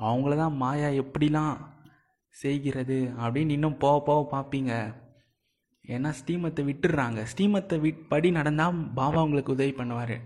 அவங்கள 0.08 0.36
தான் 0.44 0.58
மாயா 0.64 0.90
எப்படிலாம் 1.04 1.56
செய்கிறது 2.36 3.00
அப்படின்னு 3.24 3.56
இன்னும் 3.58 3.82
போக 3.84 3.98
போக 4.10 4.22
பார்ப்பீங்க. 4.36 4.74
ஏன்னா 5.88 6.14
ஸ்ரீமத்தை 6.22 6.64
விட்டுடுறாங்க. 6.70 7.26
ஸ்ரீமத்தை 7.36 7.80
விட் 7.80 8.08
படி 8.08 8.32
நடந்தால் 8.32 8.94
பாபா 8.94 9.24
உங்களுக்கு 9.24 9.54
உதவி 9.54 9.72
பண்ணுவார். 9.72 10.18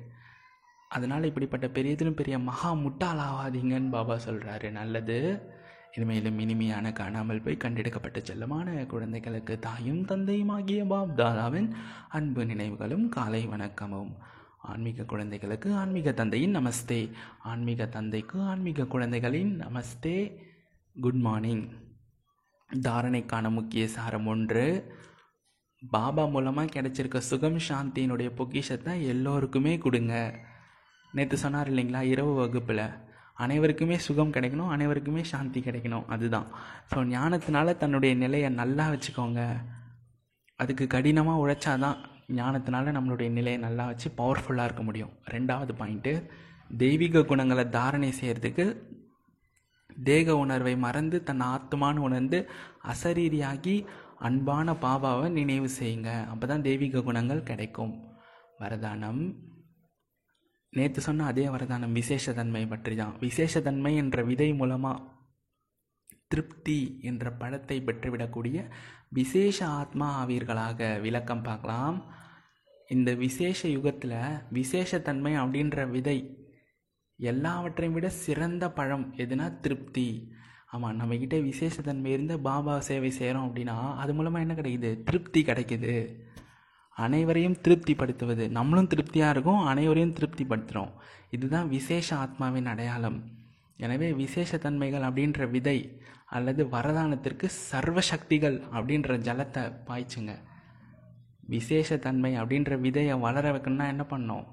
அதனால் 0.89 1.23
இப்படிப்பட்ட 1.23 1.67
பெரியதிலும் 1.67 2.15
பெரிய 2.15 2.39
மகா 2.39 2.73
முட்டாளாவாதீங்கன்னு 2.73 3.89
பாபா 3.89 4.19
சொல்கிறாரு 4.27 4.71
நல்லது. 4.71 5.41
இனிமேலும் 5.95 6.39
இனிமையான 6.39 6.93
காணாமல் 6.93 7.41
போய் 7.41 7.57
கண்டெடுக்கப்பட்ட 7.57 8.19
செல்லமான 8.19 8.85
குழந்தைகளுக்கு 8.85 9.59
தாயும் 9.59 10.05
தந்தையுமாகிய 10.05 10.85
பாப் 10.85 11.17
தாதாவின் 11.17 11.71
அன்பு 12.09 12.45
நினைவுகளும் 12.45 13.09
காலை 13.09 13.47
வணக்கமும். 13.47 14.11
ஆன்மீக 14.59 15.03
குழந்தைகளுக்கு 15.03 15.75
ஆன்மீக 15.75 16.11
தந்தையின் 16.11 16.55
நமஸ்தே. 16.57 17.11
ஆன்மீக 17.39 17.85
தந்தைக்கு 17.85 18.41
ஆன்மீக 18.41 18.85
குழந்தைகளின் 18.85 19.59
நமஸ்தே. 19.59 20.37
Good 21.01 21.19
morning. 21.19 21.69
தாரணைக்கான 22.81 23.49
முக்கிய 23.49 23.87
சாரம் 23.87 24.25
ஒன்று 24.25 24.93
பாபா 25.81 26.25
மூலமாக 26.25 26.71
கிடைச்சிருக்க 26.73 27.17
சுகம் 27.17 27.57
சாந்தியினுடைய 27.67 28.29
பொக்கிஷத்தை 28.35 28.93
எல்லோருக்குமே 29.05 29.77
கொடுங்க. 29.77 30.13
நேற்று 31.13 31.37
சொன்னார் 31.37 31.71
இல்லைங்களா 31.71 32.01
இரவு 32.01 32.33
வகுப்பில் 32.33 32.83
அனைவருக்குமே 33.37 33.97
சுகம் 33.97 34.31
கிடைக்கணும் 34.31 34.71
அனைவருக்குமே 34.75 35.23
சாந்தி 35.23 35.59
கிடைக்கணும் 35.59 36.05
அதுதான். 36.07 36.47
ஸோ 36.91 36.97
ஞானத்தினால 37.15 37.77
தன்னுடைய 37.77 38.15
நிலையை 38.15 38.49
நல்லா 38.49 38.85
வச்சுக்கோங்க. 38.89 39.41
அதுக்கு 40.55 40.87
கடினமாக 40.87 41.41
உழைச்சாதான் 41.43 41.97
ஞானத்தினால 42.27 42.93
நம்மளுடைய 42.97 43.29
நிலையை 43.29 43.59
நல்லா 43.59 43.85
வச்சு 43.85 44.09
பவர்ஃபுல்லாக 44.17 44.67
இருக்க 44.69 44.83
முடியும். 44.83 45.13
ரெண்டாவது 45.35 45.73
பாயிண்ட்டு 45.81 46.13
தெய்வீக 46.77 47.23
குணங்களை 47.23 47.69
தாரணை 47.69 48.13
செய்கிறதுக்கு 48.21 48.65
தேக 50.03 50.37
உணர்வை 50.37 50.77
மறந்து 50.77 51.23
தன் 51.23 51.41
ஆத்மான்னு 51.53 52.05
உணர்ந்து 52.09 52.49
அசரீரியாகி 52.93 53.85
அன்பான 54.27 54.73
பாபாவை 54.83 55.27
நினைவு 55.37 55.69
செய்யுங்க. 55.79 56.09
அப்போ 56.31 56.45
தான் 56.47 56.65
தெய்வீக 56.67 57.01
குணங்கள் 57.07 57.47
கிடைக்கும். 57.49 57.93
வரதானம். 58.61 59.21
நேற்று 60.77 61.01
சொன்ன 61.05 61.25
அதே 61.31 61.45
வரதானம் 61.53 61.95
விசேஷத்தன்மை 61.99 62.63
பற்றி 62.73 62.95
தான் 62.99 63.15
விசேஷத்தன்மை 63.23 63.93
என்ற 64.01 64.23
விதை 64.29 64.49
மூலமாக 64.59 65.03
திருப்தி 66.31 66.79
என்ற 67.09 67.31
பழத்தை 67.41 67.77
பெற்றுவிடக்கூடிய 67.87 68.57
விசேஷ 69.17 69.57
ஆத்மா 69.79 70.07
ஆவீர்களாக. 70.21 70.79
விளக்கம் 71.05 71.45
பார்க்கலாம். 71.47 71.97
இந்த 72.95 73.09
விசேஷ 73.23 73.59
யுகத்தில் 73.77 74.15
விசேஷத்தன்மை 74.57 75.33
அப்படின்ற 75.41 75.87
விதை 75.95 76.17
எல்லாவற்றையும் 77.19 77.95
விட 77.97 78.07
சிறந்த 78.25 78.65
பழம் 78.77 79.05
எதுனா 79.23 79.47
திருப்தி. 79.65 80.07
ஆமாம் 80.75 80.97
நம்மக்கிட்ட 80.99 81.37
விசேஷத்தன்மை 81.49 82.11
இருந்த 82.15 82.33
பாபா 82.47 82.73
சேவை 82.87 83.09
செய்கிறோம் 83.17 83.45
அப்படின்னா 83.47 83.77
அது 84.01 84.11
மூலமாக 84.17 84.43
என்ன 84.45 84.53
கிடைக்குது? 84.59 84.91
திருப்தி 85.07 85.41
கிடைக்குது. 85.49 85.93
அனைவரையும் 86.97 87.57
திருப்திப்படுத்துவது. 87.65 88.45
நம்மளும் 88.57 88.89
திருப்தியாக 88.93 89.33
இருக்கும் 89.35 89.61
அனைவரையும் 89.71 90.15
திருப்திப்படுத்துகிறோம் 90.17 90.93
இதுதான் 91.35 91.67
விசேஷ 91.75 92.07
ஆத்மாவின் 92.23 92.69
அடையாளம். 92.73 93.19
எனவே 93.77 94.07
விசேஷத்தன்மைகள் 94.21 95.05
அப்படின்ற 95.07 95.49
விதை 95.55 95.77
அல்லது 96.37 96.61
வரதானத்திற்கு 96.75 97.47
சர்வசக்திகள் 97.71 98.57
அப்படின்ற 98.75 99.17
ஜலத்தை 99.27 99.63
பாய்ச்சுங்க. 99.87 100.33
விசேஷத்தன்மை 101.53 102.31
அப்படின்ற 102.41 102.73
விதையை 102.85 103.15
வளர 103.25 103.45
வைக்கணும்னா 103.53 103.87
என்ன 103.93 104.03
பண்ணோம் 104.11 104.45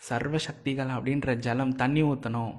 சர்வசக்திகள் 0.00 0.92
அப்படின்ற 0.96 1.28
ஜலம் 1.46 1.74
தண்ணி 1.82 2.02
ஊற்றணும் 2.10 2.54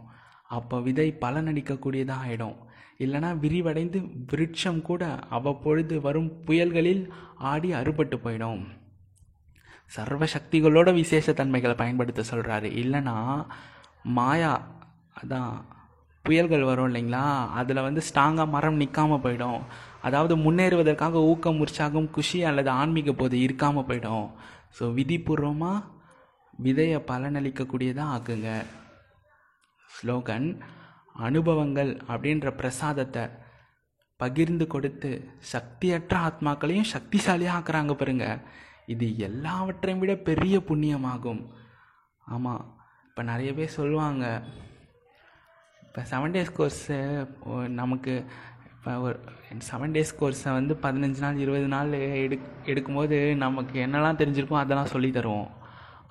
அப்போ 0.57 0.77
விதை 0.87 1.07
பலனடிக்கக்கூடியதாக 1.23 2.23
ஆகிடும் 2.25 2.57
இல்லைனா 3.03 3.29
விரிவடைந்து 3.43 3.99
விருட்சம் 4.31 4.81
கூட 4.89 5.03
அவ்வப்பொழுது 5.35 5.95
வரும் 6.01 6.29
புயல்களில் 6.47 7.03
ஆடி 7.51 7.69
அறுபட்டு 7.73 8.17
போயிடும். 8.25 8.61
சர்வ 9.95 10.27
சக்திகளோட 10.33 10.89
விசேஷத்தன்மைகளை 11.01 11.75
பயன்படுத்த 11.81 12.21
சொல்கிறாரு 12.31 12.69
இல்லைனா 12.81 13.15
மாயா 14.17 14.53
அதான் 15.19 15.51
புயல்கள் 16.25 16.67
வரும் 16.69 16.87
இல்லைங்களா? 16.89 17.25
அதில் 17.59 17.85
வந்து 17.87 18.01
ஸ்ட்ராங்காக 18.07 18.53
மரம் 18.53 18.79
நிற்காமல் 18.81 19.21
போயிடும். 19.25 19.59
அதாவது 20.07 20.35
முன்னேறுவதற்காக 20.45 21.21
ஊக்கம் 21.31 21.59
உற்சாகம் 21.65 22.09
குஷி 22.15 22.39
அல்லது 22.49 22.69
ஆன்மீக 22.81 23.13
போது 23.13 23.35
இருக்காமல் 23.45 23.87
போயிடும். 23.89 24.25
ஸோ 24.77 24.83
விதிபூர்வமாக 24.97 25.85
விதையை 26.65 26.99
பலனளிக்கக்கூடியதாக 27.11 28.13
ஆக்குங்க. 28.15 28.49
ஸ்லோகன் 29.89 30.47
அனுபவங்கள் 31.27 31.91
அப்படின்ற 32.11 32.47
பிரசாதத்தை 32.61 33.23
பகிர்ந்து 34.19 34.65
கொடுத்து 34.67 35.11
சக்தியற்ற 35.53 36.15
ஆத்மாக்களையும் 36.27 36.91
சக்திசாலியாக 36.93 37.57
ஆக்குறாங்க 37.57 37.93
பாருங்க. 37.93 38.27
இது 38.93 39.05
எல்லாவற்றையும் 39.27 40.01
விட 40.01 40.13
பெரிய 40.29 40.55
புண்ணியமாகும். 40.69 41.41
ஆமாம் 42.35 42.63
இப்போ 43.07 43.23
நிறைய 43.31 43.49
பேர் 43.53 43.77
சொல்லுவாங்க 43.79 44.25
இப்போ 45.83 46.01
செவன் 46.11 46.33
டேஸ் 46.35 46.55
கோர்ஸு 46.57 46.97
நமக்கு 47.81 48.13
இப்போ 48.73 48.93
ஒரு 49.05 49.17
செவன் 49.69 49.93
டேஸ் 49.95 50.17
கோர்ஸை 50.19 50.51
வந்து 50.59 50.73
பதினஞ்சு 50.85 51.21
நாள் 51.25 51.41
இருபது 51.43 51.67
நாள் 51.75 51.91
எடு 52.23 52.37
எடுக்கும்போது 52.71 53.17
நமக்கு 53.43 53.77
என்னெல்லாம் 53.85 54.19
தெரிஞ்சிருக்கோ 54.21 54.57
அதெல்லாம் 54.61 54.93
சொல்லி 54.95 55.09
தருவோம். 55.09 55.49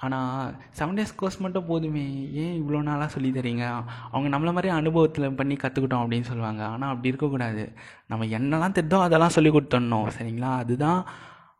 ஆனால் 0.04 0.54
செவன் 0.78 0.96
டேஸ் 0.98 1.14
கோர்ஸ் 1.16 1.38
மட்டும் 1.44 1.66
போதுமே. 1.66 2.06
ஏன் 2.42 2.56
இவ்வளோ 2.60 2.82
நாளாக 2.82 3.08
சொல்லி 3.08 3.30
தரீங்க? 3.30 3.64
அவங்க 4.10 4.28
நம்மளை 4.36 4.52
மாதிரி 4.52 4.68
அனுபவத்தில் 4.68 5.36
பண்ணி 5.40 5.54
கற்றுக்கிட்டோம் 5.54 6.04
அப்படின்னு 6.04 6.30
சொல்லுவாங்க. 6.30 6.64
ஆனால் 6.66 6.90
அப்படி 6.90 7.08
இருக்கக்கூடாது. 7.08 7.64
நம்ம 8.06 8.26
என்னெல்லாம் 8.38 8.76
தெரிதோ 8.80 9.00
அதெல்லாம் 9.00 9.36
சொல்லி 9.36 9.50
கொடுத்துடணும். 9.50 10.10
சரிங்களா? 10.18 10.52
அதுதான் 10.64 11.00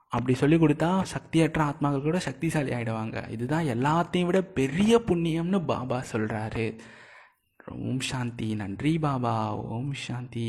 அப்படி 0.09 0.35
சொல்லி 0.38 0.57
கொடுத்தா 0.57 0.90
சக்தியற்ற 1.14 1.61
ஆத்மாக்கள் 1.70 2.09
கூட 2.09 2.18
சக்திசாலி 2.28 2.72
ஆகிடுவாங்க 2.78 3.30
இதுதான் 3.30 3.70
எல்லாத்தையும் 3.76 4.28
விட 4.30 4.40
பெரிய 4.61 5.00
புண்ணியம்னு 5.07 5.61
பாபா 5.66 5.98
சொல்கிறாரு 6.12 6.66
ஓம் 7.72 8.00
சாந்தி. 8.00 8.54
நன்றி 8.54 8.90
பாபா. 8.98 9.35
ஓம் 9.74 9.92
சாந்தி. 10.07 10.48